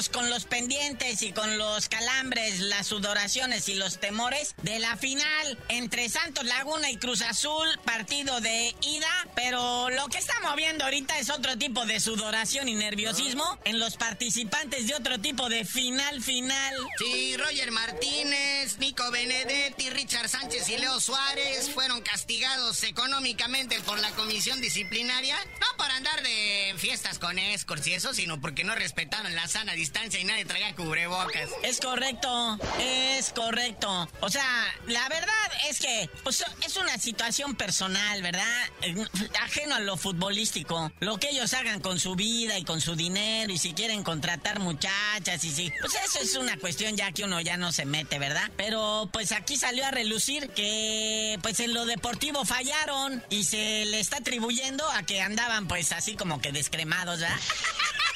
Con 0.09 0.29
los 0.29 0.45
pendientes 0.45 1.21
y 1.21 1.31
con 1.31 1.57
los 1.57 1.87
calambres, 1.87 2.59
las 2.59 2.87
sudoraciones 2.87 3.69
y 3.69 3.75
los 3.75 3.99
temores 3.99 4.55
de 4.63 4.79
la 4.79 4.97
final 4.97 5.57
entre 5.69 6.09
Santos 6.09 6.45
Laguna 6.45 6.89
y 6.89 6.97
Cruz 6.97 7.21
Azul, 7.21 7.67
partido 7.85 8.41
de 8.41 8.75
ida, 8.81 9.27
pero 9.35 9.89
lo 9.89 10.07
que 10.07 10.17
estamos 10.17 10.55
viendo 10.55 10.85
ahorita 10.85 11.19
es 11.19 11.29
otro 11.29 11.57
tipo 11.57 11.85
de 11.85 11.99
sudoración 11.99 12.67
y 12.67 12.73
nerviosismo 12.73 13.59
en 13.63 13.79
los 13.79 13.97
participantes 13.97 14.87
de 14.87 14.95
otro 14.95 15.19
tipo 15.19 15.49
de 15.49 15.65
final 15.65 16.21
final. 16.21 16.73
Sí, 16.97 17.37
Roger 17.37 17.71
Martínez, 17.71 18.79
Nico 18.79 19.09
Benedetti, 19.11 19.89
Richard 19.91 20.29
Sánchez 20.29 20.67
y 20.69 20.77
Leo 20.77 20.99
Suárez 20.99 21.69
fueron 21.73 22.01
castigados 22.01 22.83
económicamente 22.83 23.79
por 23.81 23.99
la 23.99 24.09
comisión 24.11 24.61
disciplinaria, 24.61 25.37
no 25.59 25.67
por 25.77 25.91
andar 25.91 26.23
de 26.23 26.73
fiestas 26.77 27.19
con 27.19 27.37
escorts 27.37 27.87
y 27.87 27.93
eso, 27.93 28.13
sino 28.13 28.41
porque 28.41 28.63
no 28.63 28.73
respetaron 28.73 29.35
la 29.35 29.47
sana 29.47 29.73
distancia 29.73 29.90
y 30.19 30.23
nadie 30.23 30.45
traía 30.45 30.75
cubrebocas. 30.75 31.49
Es 31.63 31.79
correcto, 31.79 32.57
es 32.79 33.31
correcto. 33.33 34.09
O 34.21 34.29
sea, 34.29 34.43
la 34.87 35.07
verdad 35.09 35.51
es 35.69 35.79
que 35.79 36.09
pues, 36.23 36.43
es 36.65 36.75
una 36.77 36.97
situación 36.97 37.55
personal, 37.55 38.21
¿verdad? 38.21 38.69
Ajeno 39.41 39.75
a 39.75 39.79
lo 39.79 39.97
futbolístico. 39.97 40.91
Lo 40.99 41.17
que 41.17 41.29
ellos 41.29 41.53
hagan 41.53 41.81
con 41.81 41.99
su 41.99 42.15
vida 42.15 42.57
y 42.57 42.63
con 42.63 42.81
su 42.81 42.95
dinero 42.95 43.53
y 43.53 43.57
si 43.57 43.73
quieren 43.73 44.03
contratar 44.03 44.59
muchachas 44.59 45.43
y 45.43 45.51
si... 45.51 45.71
Pues 45.79 45.93
eso 46.05 46.19
es 46.19 46.35
una 46.35 46.57
cuestión 46.57 46.97
ya 46.97 47.11
que 47.11 47.23
uno 47.23 47.39
ya 47.39 47.57
no 47.57 47.71
se 47.71 47.85
mete, 47.85 48.17
¿verdad? 48.17 48.49
Pero 48.57 49.09
pues 49.13 49.31
aquí 49.31 49.55
salió 49.55 49.85
a 49.85 49.91
relucir 49.91 50.49
que 50.49 51.37
pues 51.43 51.59
en 51.59 51.73
lo 51.73 51.85
deportivo 51.85 52.43
fallaron 52.43 53.23
y 53.29 53.43
se 53.43 53.85
le 53.85 53.99
está 53.99 54.17
atribuyendo 54.17 54.89
a 54.91 55.03
que 55.03 55.21
andaban 55.21 55.67
pues 55.67 55.91
así 55.91 56.15
como 56.15 56.41
que 56.41 56.51
descremados, 56.51 57.19
¿verdad? 57.19 57.39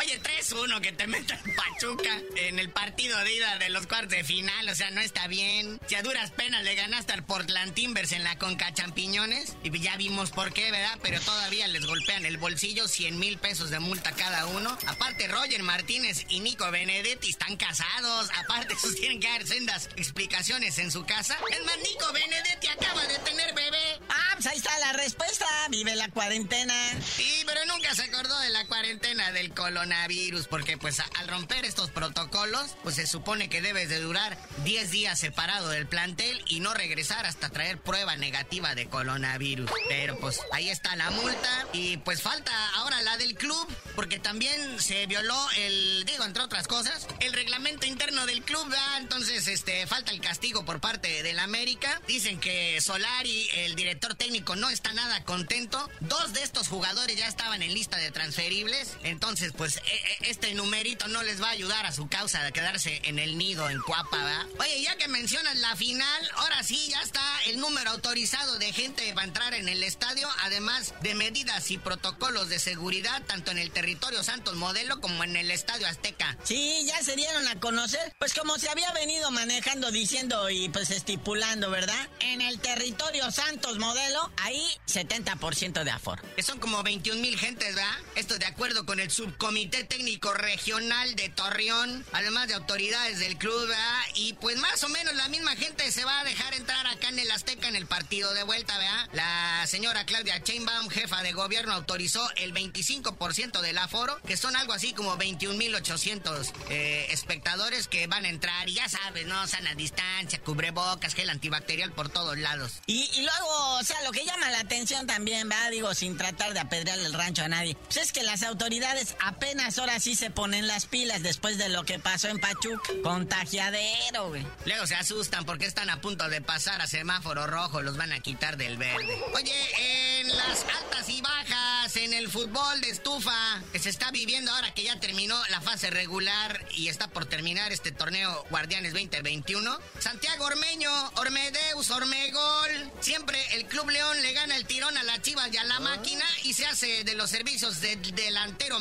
Oye, 0.00 0.18
3-1 0.18 0.80
que 0.80 0.92
te 0.92 1.06
metan 1.06 1.38
Pachuca 1.54 2.18
en 2.36 2.58
el 2.58 2.70
partido 2.70 3.18
de 3.18 3.34
ida 3.34 3.58
de 3.58 3.68
los 3.68 3.86
cuartos 3.86 4.10
de 4.16 4.24
final, 4.24 4.66
o 4.66 4.74
sea, 4.74 4.90
no 4.92 5.02
está 5.02 5.26
bien. 5.26 5.78
Si 5.88 5.94
a 5.94 6.02
duras 6.02 6.30
penas 6.30 6.64
le 6.64 6.74
ganaste 6.74 7.12
al 7.12 7.22
Portland 7.22 7.74
Timbers 7.74 8.12
en 8.12 8.24
la 8.24 8.38
Conca 8.38 8.72
Champiñones, 8.72 9.56
y 9.62 9.78
ya 9.78 9.98
vimos 9.98 10.30
por 10.30 10.54
qué, 10.54 10.70
¿verdad? 10.70 10.98
Pero 11.02 11.20
todavía 11.20 11.68
les 11.68 11.84
golpean 11.84 12.24
el 12.24 12.38
bolsillo 12.38 12.88
100 12.88 13.18
mil 13.18 13.36
pesos 13.36 13.68
de 13.68 13.78
multa 13.78 14.12
cada 14.12 14.46
uno. 14.46 14.76
Aparte, 14.86 15.28
Roger 15.28 15.62
Martínez 15.62 16.24
y 16.30 16.40
Nico 16.40 16.70
Benedetti 16.70 17.28
están 17.28 17.56
casados. 17.56 18.30
Aparte, 18.38 18.76
sus 18.78 18.96
tienen 19.00 19.20
que 19.20 19.28
dar 19.28 19.46
sendas 19.46 19.90
explicaciones 19.96 20.78
en 20.78 20.90
su 20.90 21.04
casa. 21.04 21.38
Es 21.50 21.64
más, 21.66 21.76
Nico 21.76 22.10
Benedetti 22.14 22.68
acaba 22.68 23.06
de 23.06 23.18
tener 23.18 23.54
bebé. 23.54 24.00
Ah, 24.08 24.30
pues 24.34 24.46
ahí 24.46 24.56
está 24.56 24.78
la 24.78 24.94
respuesta. 24.94 25.46
Vive 25.68 25.94
la 25.94 26.08
cuarentena. 26.08 26.74
Sí, 27.16 27.42
pero 27.44 27.66
nunca 27.66 27.94
se 27.94 28.04
acordó 28.04 28.38
de 28.40 28.48
la 28.48 28.66
cuarentena 28.66 29.30
del 29.32 29.52
coronavirus, 29.90 30.46
porque 30.46 30.78
pues 30.78 31.00
al 31.00 31.28
romper 31.28 31.64
estos 31.64 31.90
protocolos, 31.90 32.76
pues 32.84 32.94
se 32.94 33.06
supone 33.08 33.48
que 33.48 33.60
debes 33.60 33.88
de 33.88 34.00
durar 34.00 34.38
10 34.62 34.90
días 34.90 35.18
separado 35.18 35.68
del 35.68 35.88
plantel 35.88 36.42
y 36.46 36.60
no 36.60 36.74
regresar 36.74 37.26
hasta 37.26 37.50
traer 37.50 37.80
prueba 37.80 38.16
negativa 38.16 38.74
de 38.76 38.86
coronavirus. 38.88 39.68
Pero 39.88 40.16
pues 40.20 40.40
ahí 40.52 40.68
está 40.68 40.94
la 40.94 41.10
multa 41.10 41.66
y 41.72 41.96
pues 41.98 42.22
falta 42.22 42.52
ahora 42.76 43.02
la 43.02 43.16
del 43.16 43.34
club, 43.34 43.66
porque 43.96 44.20
también 44.20 44.80
se 44.80 45.06
violó 45.06 45.36
el, 45.56 46.04
digo, 46.04 46.24
entre 46.24 46.44
otras 46.44 46.68
cosas, 46.68 47.08
el 47.18 47.32
reglamento 47.32 47.86
interno 47.86 48.26
del 48.26 48.42
club. 48.42 48.72
Entonces, 48.98 49.48
este, 49.48 49.86
falta 49.88 50.12
el 50.12 50.20
castigo 50.20 50.64
por 50.64 50.80
parte 50.80 51.24
del 51.24 51.40
América. 51.40 52.00
Dicen 52.06 52.38
que 52.38 52.80
Solari, 52.80 53.48
el 53.54 53.74
director 53.74 54.14
técnico, 54.14 54.54
no 54.54 54.70
está 54.70 54.92
nada 54.92 55.24
contento. 55.24 55.90
Dos 56.00 56.32
de 56.32 56.42
estos 56.42 56.68
jugadores 56.68 57.16
ya 57.16 57.26
estaban 57.26 57.62
en 57.62 57.74
lista 57.74 57.96
de 57.96 58.12
transferibles. 58.12 58.96
Entonces, 59.02 59.52
pues, 59.56 59.69
e, 59.76 59.80
e, 60.26 60.30
este 60.30 60.54
numerito 60.54 61.08
no 61.08 61.22
les 61.22 61.40
va 61.40 61.48
a 61.48 61.52
ayudar 61.52 61.86
a 61.86 61.92
su 61.92 62.08
causa 62.08 62.42
de 62.42 62.52
quedarse 62.52 63.00
en 63.04 63.18
el 63.18 63.38
nido 63.38 63.68
en 63.70 63.80
Cuapa, 63.80 64.16
¿verdad? 64.16 64.46
Oye, 64.58 64.82
ya 64.82 64.96
que 64.96 65.08
mencionas 65.08 65.56
la 65.58 65.76
final, 65.76 66.30
ahora 66.34 66.62
sí 66.62 66.88
ya 66.90 67.00
está 67.02 67.22
el 67.46 67.58
número 67.60 67.90
autorizado 67.90 68.58
de 68.58 68.72
gente 68.72 69.12
para 69.14 69.26
entrar 69.26 69.54
en 69.54 69.68
el 69.68 69.82
estadio, 69.82 70.28
además 70.40 70.94
de 71.02 71.14
medidas 71.14 71.70
y 71.70 71.78
protocolos 71.78 72.48
de 72.48 72.58
seguridad, 72.58 73.22
tanto 73.26 73.50
en 73.50 73.58
el 73.58 73.70
territorio 73.70 74.22
Santos 74.22 74.56
Modelo 74.56 75.00
como 75.00 75.24
en 75.24 75.36
el 75.36 75.50
Estadio 75.50 75.86
Azteca. 75.86 76.36
Sí, 76.44 76.84
ya 76.86 77.02
se 77.02 77.16
dieron 77.16 77.46
a 77.48 77.60
conocer, 77.60 78.12
pues 78.18 78.34
como 78.34 78.58
se 78.58 78.68
había 78.68 78.92
venido 78.92 79.30
manejando, 79.30 79.90
diciendo 79.90 80.50
y 80.50 80.68
pues 80.68 80.90
estipulando, 80.90 81.70
¿verdad? 81.70 82.08
En 82.20 82.40
el 82.40 82.58
territorio 82.60 83.30
Santos 83.30 83.78
Modelo, 83.78 84.32
ahí 84.38 84.62
70% 84.86 85.84
de 85.84 85.90
aforo. 85.90 86.22
Que 86.34 86.42
son 86.42 86.58
como 86.58 86.82
21 86.82 87.20
mil 87.20 87.38
gentes, 87.38 87.74
¿verdad? 87.74 87.98
Esto 88.14 88.38
de 88.38 88.46
acuerdo 88.46 88.84
con 88.86 89.00
el 89.00 89.10
Subcomité 89.10 89.59
Técnico 89.68 90.32
Regional 90.32 91.14
de 91.16 91.28
Torreón, 91.28 92.04
además 92.12 92.48
de 92.48 92.54
autoridades 92.54 93.18
del 93.18 93.36
club, 93.36 93.60
¿verdad? 93.68 94.00
Y 94.14 94.32
pues 94.34 94.56
más 94.58 94.82
o 94.84 94.88
menos 94.88 95.14
la 95.14 95.28
misma 95.28 95.54
gente 95.56 95.90
se 95.92 96.04
va 96.04 96.20
a 96.20 96.24
dejar 96.24 96.54
entrar 96.54 96.86
acá 96.86 97.08
en 97.08 97.18
el 97.18 97.30
Azteca 97.30 97.68
en 97.68 97.76
el 97.76 97.86
partido 97.86 98.32
de 98.32 98.42
vuelta, 98.42 98.78
¿verdad? 98.78 99.08
La 99.12 99.66
señora 99.66 100.06
Claudia 100.06 100.42
Chainbaum, 100.42 100.88
jefa 100.88 101.22
de 101.22 101.32
gobierno, 101.32 101.74
autorizó 101.74 102.26
el 102.36 102.54
25% 102.54 103.60
del 103.60 103.78
aforo, 103.78 104.18
que 104.26 104.36
son 104.36 104.56
algo 104.56 104.72
así 104.72 104.94
como 104.94 105.16
21.800 105.18 106.52
eh, 106.70 107.08
espectadores 107.10 107.86
que 107.86 108.06
van 108.06 108.24
a 108.24 108.28
entrar. 108.30 108.68
Y 108.68 108.74
ya 108.74 108.88
sabes, 108.88 109.26
¿no? 109.26 109.46
Sana 109.46 109.74
distancia, 109.74 110.40
cubrebocas, 110.40 111.14
gel 111.14 111.28
antibacterial 111.28 111.92
por 111.92 112.08
todos 112.08 112.38
lados. 112.38 112.80
Y, 112.86 113.08
luego, 113.22 113.78
o 113.78 113.84
sea, 113.84 114.00
lo 114.02 114.12
que 114.12 114.24
llama 114.24 114.50
la 114.50 114.60
atención 114.60 115.06
también, 115.06 115.48
¿verdad? 115.48 115.70
Digo, 115.70 115.94
sin 115.94 116.16
tratar 116.16 116.54
de 116.54 116.60
apedrearle 116.60 117.06
el 117.06 117.12
rancho 117.12 117.42
a 117.42 117.48
nadie. 117.48 117.74
Pues 117.74 117.98
es 117.98 118.12
que 118.12 118.22
las 118.22 118.42
autoridades 118.42 119.16
apenas 119.20 119.49
ahora 119.58 119.98
sí 119.98 120.14
se 120.14 120.30
ponen 120.30 120.66
las 120.66 120.86
pilas 120.86 121.22
después 121.22 121.58
de 121.58 121.68
lo 121.68 121.84
que 121.84 121.98
pasó 121.98 122.28
en 122.28 122.38
Pachuca. 122.38 122.92
Contagiadero, 123.02 124.28
güey. 124.28 124.46
Luego 124.64 124.86
se 124.86 124.94
asustan 124.94 125.44
porque 125.44 125.66
están 125.66 125.90
a 125.90 126.00
punto 126.00 126.28
de 126.28 126.40
pasar 126.40 126.80
a 126.80 126.86
semáforo 126.86 127.46
rojo, 127.46 127.82
los 127.82 127.96
van 127.96 128.12
a 128.12 128.20
quitar 128.20 128.56
del 128.56 128.76
verde. 128.76 129.18
Oye, 129.34 130.20
en 130.20 130.28
las 130.28 130.64
altas 130.64 131.08
y 131.08 131.20
bajas, 131.20 131.96
en 131.96 132.14
el 132.14 132.28
fútbol 132.28 132.80
de 132.80 132.90
estufa, 132.90 133.60
que 133.72 133.80
se 133.80 133.90
está 133.90 134.10
viviendo 134.12 134.52
ahora 134.52 134.72
que 134.72 134.84
ya 134.84 135.00
terminó 135.00 135.36
la 135.50 135.60
fase 135.60 135.90
regular 135.90 136.64
y 136.76 136.88
está 136.88 137.08
por 137.08 137.26
terminar 137.26 137.72
este 137.72 137.90
torneo 137.90 138.46
Guardianes 138.50 138.92
2021. 138.92 139.78
Santiago 139.98 140.44
Ormeño, 140.44 140.90
Ormedeus, 141.16 141.90
Ormegol. 141.90 142.92
Siempre 143.00 143.38
el 143.54 143.66
Club 143.66 143.90
León 143.90 144.22
le 144.22 144.32
gana 144.32 144.56
el 144.56 144.64
tirón 144.66 144.96
a 144.96 145.02
la 145.02 145.20
Chivas 145.20 145.52
y 145.52 145.56
a 145.56 145.64
la 145.64 145.80
máquina 145.80 146.24
y 146.44 146.54
se 146.54 146.66
hace 146.66 147.04
de 147.04 147.14
los 147.14 147.30
servicios 147.30 147.80
del 147.80 148.00
delantero 148.14 148.78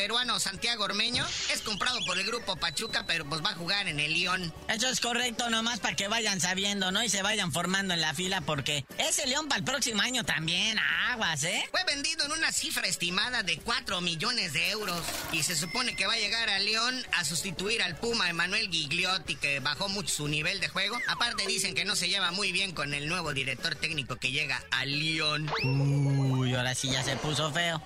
México-peruano 0.00 0.40
Santiago 0.40 0.84
Ormeño. 0.84 1.26
Es 1.52 1.60
comprado 1.60 1.98
por 2.06 2.18
el 2.18 2.24
grupo 2.24 2.56
Pachuca, 2.56 3.04
pero 3.06 3.26
pues 3.26 3.44
va 3.44 3.50
a 3.50 3.54
jugar 3.54 3.86
en 3.86 4.00
el 4.00 4.14
León. 4.14 4.52
Eso 4.68 4.88
es 4.88 5.00
correcto, 5.00 5.50
nomás 5.50 5.80
para 5.80 5.94
que 5.94 6.08
vayan 6.08 6.40
sabiendo, 6.40 6.90
¿no? 6.90 7.02
Y 7.04 7.08
se 7.10 7.22
vayan 7.22 7.52
formando 7.52 7.92
en 7.92 8.00
la 8.00 8.14
fila 8.14 8.40
porque 8.40 8.86
ese 8.98 9.26
León 9.26 9.48
para 9.48 9.58
el 9.58 9.64
próximo 9.64 10.00
año 10.00 10.24
también, 10.24 10.78
aguas, 11.10 11.44
¿eh? 11.44 11.62
Fue 11.70 11.84
vendido 11.84 12.24
en 12.24 12.32
una 12.32 12.50
cifra 12.50 12.86
estimada 12.86 13.42
de 13.42 13.58
4 13.58 14.00
millones 14.00 14.54
de 14.54 14.70
euros 14.70 15.02
y 15.32 15.42
se 15.42 15.54
supone 15.54 15.94
que 15.94 16.06
va 16.06 16.14
a 16.14 16.18
llegar 16.18 16.48
a 16.48 16.58
León 16.58 17.06
a 17.12 17.24
sustituir 17.24 17.82
al 17.82 17.96
Puma 17.96 18.30
Emanuel 18.30 18.70
Gigliotti 18.70 19.36
que 19.36 19.60
bajó 19.60 19.88
mucho 19.88 20.14
su 20.14 20.28
nivel 20.28 20.60
de 20.60 20.68
juego. 20.68 20.98
Aparte 21.08 21.46
dicen 21.46 21.74
que 21.74 21.84
no 21.84 21.94
se 21.94 22.08
lleva 22.08 22.30
muy 22.30 22.52
bien 22.52 22.72
con 22.72 22.94
el 22.94 23.06
nuevo 23.08 23.34
director 23.34 23.74
técnico 23.74 24.16
que 24.16 24.30
llega 24.30 24.62
a 24.70 24.86
León. 24.86 25.50
Uy, 25.62 26.54
ahora 26.54 26.74
sí 26.74 26.90
ya 26.90 27.02
se 27.02 27.16
puso 27.16 27.52
feo. 27.52 27.82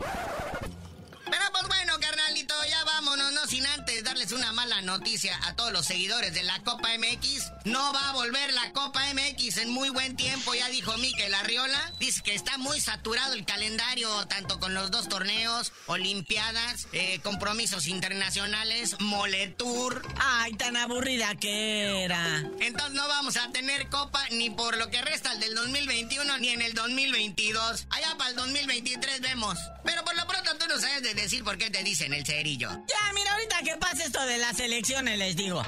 Pero 1.24 1.44
pues 1.52 1.66
bueno, 1.66 1.93
ya 2.42 2.84
vámonos, 2.84 3.32
no 3.32 3.46
sin 3.46 3.64
antes 3.66 4.02
darles 4.02 4.32
una 4.32 4.52
mala 4.52 4.82
noticia 4.82 5.38
a 5.44 5.54
todos 5.54 5.72
los 5.72 5.86
seguidores 5.86 6.34
de 6.34 6.42
la 6.42 6.58
Copa 6.64 6.88
MX. 6.98 7.52
No 7.64 7.92
va 7.92 8.08
a 8.08 8.12
volver 8.12 8.52
la 8.52 8.72
Copa 8.72 9.00
MX 9.14 9.33
en 9.64 9.70
muy 9.70 9.88
buen 9.88 10.14
tiempo, 10.14 10.54
ya 10.54 10.68
dijo 10.68 10.96
Mikel 10.98 11.32
Arriola. 11.34 11.92
Dice 11.98 12.22
que 12.22 12.34
está 12.34 12.58
muy 12.58 12.80
saturado 12.80 13.32
el 13.32 13.46
calendario, 13.46 14.26
tanto 14.26 14.60
con 14.60 14.74
los 14.74 14.90
dos 14.90 15.08
torneos, 15.08 15.72
Olimpiadas, 15.86 16.86
eh, 16.92 17.18
compromisos 17.22 17.86
internacionales, 17.86 18.96
Moletour. 19.00 20.02
Ay, 20.20 20.52
tan 20.54 20.76
aburrida 20.76 21.34
que 21.36 22.04
era. 22.04 22.44
Entonces 22.60 22.92
no 22.92 23.08
vamos 23.08 23.36
a 23.38 23.50
tener 23.52 23.88
Copa 23.88 24.22
ni 24.32 24.50
por 24.50 24.76
lo 24.76 24.90
que 24.90 25.00
resta 25.00 25.32
el 25.32 25.40
del 25.40 25.54
2021 25.54 26.38
ni 26.38 26.50
en 26.50 26.60
el 26.60 26.74
2022. 26.74 27.86
Allá 27.90 28.14
para 28.18 28.30
el 28.30 28.36
2023 28.36 29.20
vemos. 29.22 29.58
Pero 29.82 30.04
por 30.04 30.14
lo 30.14 30.26
pronto 30.26 30.56
tú 30.58 30.66
no 30.68 30.78
sabes 30.78 31.02
de 31.02 31.14
decir 31.14 31.42
por 31.42 31.56
qué 31.56 31.70
te 31.70 31.82
dicen 31.82 32.12
el 32.12 32.26
cerillo. 32.26 32.68
Ya, 32.70 33.12
mira, 33.14 33.32
ahorita 33.32 33.62
que 33.62 33.76
pase 33.76 34.04
esto 34.04 34.24
de 34.26 34.38
las 34.38 34.60
elecciones 34.60 35.18
les 35.18 35.36
digo. 35.36 35.62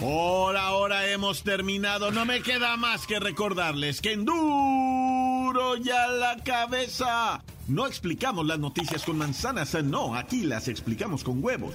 Por 0.00 0.56
ahora 0.56 1.06
hemos 1.10 1.44
terminado. 1.44 2.10
No 2.10 2.24
me 2.24 2.42
queda 2.42 2.76
más 2.76 3.06
que 3.06 3.20
recordarles 3.20 4.00
que 4.00 4.12
en 4.12 4.24
duro 4.24 5.76
ya 5.76 6.08
la 6.08 6.36
cabeza. 6.42 7.40
No 7.68 7.86
explicamos 7.86 8.44
las 8.46 8.58
noticias 8.58 9.04
con 9.04 9.16
manzanas, 9.18 9.74
no, 9.84 10.16
aquí 10.16 10.42
las 10.42 10.66
explicamos 10.66 11.22
con 11.22 11.42
huevos. 11.42 11.74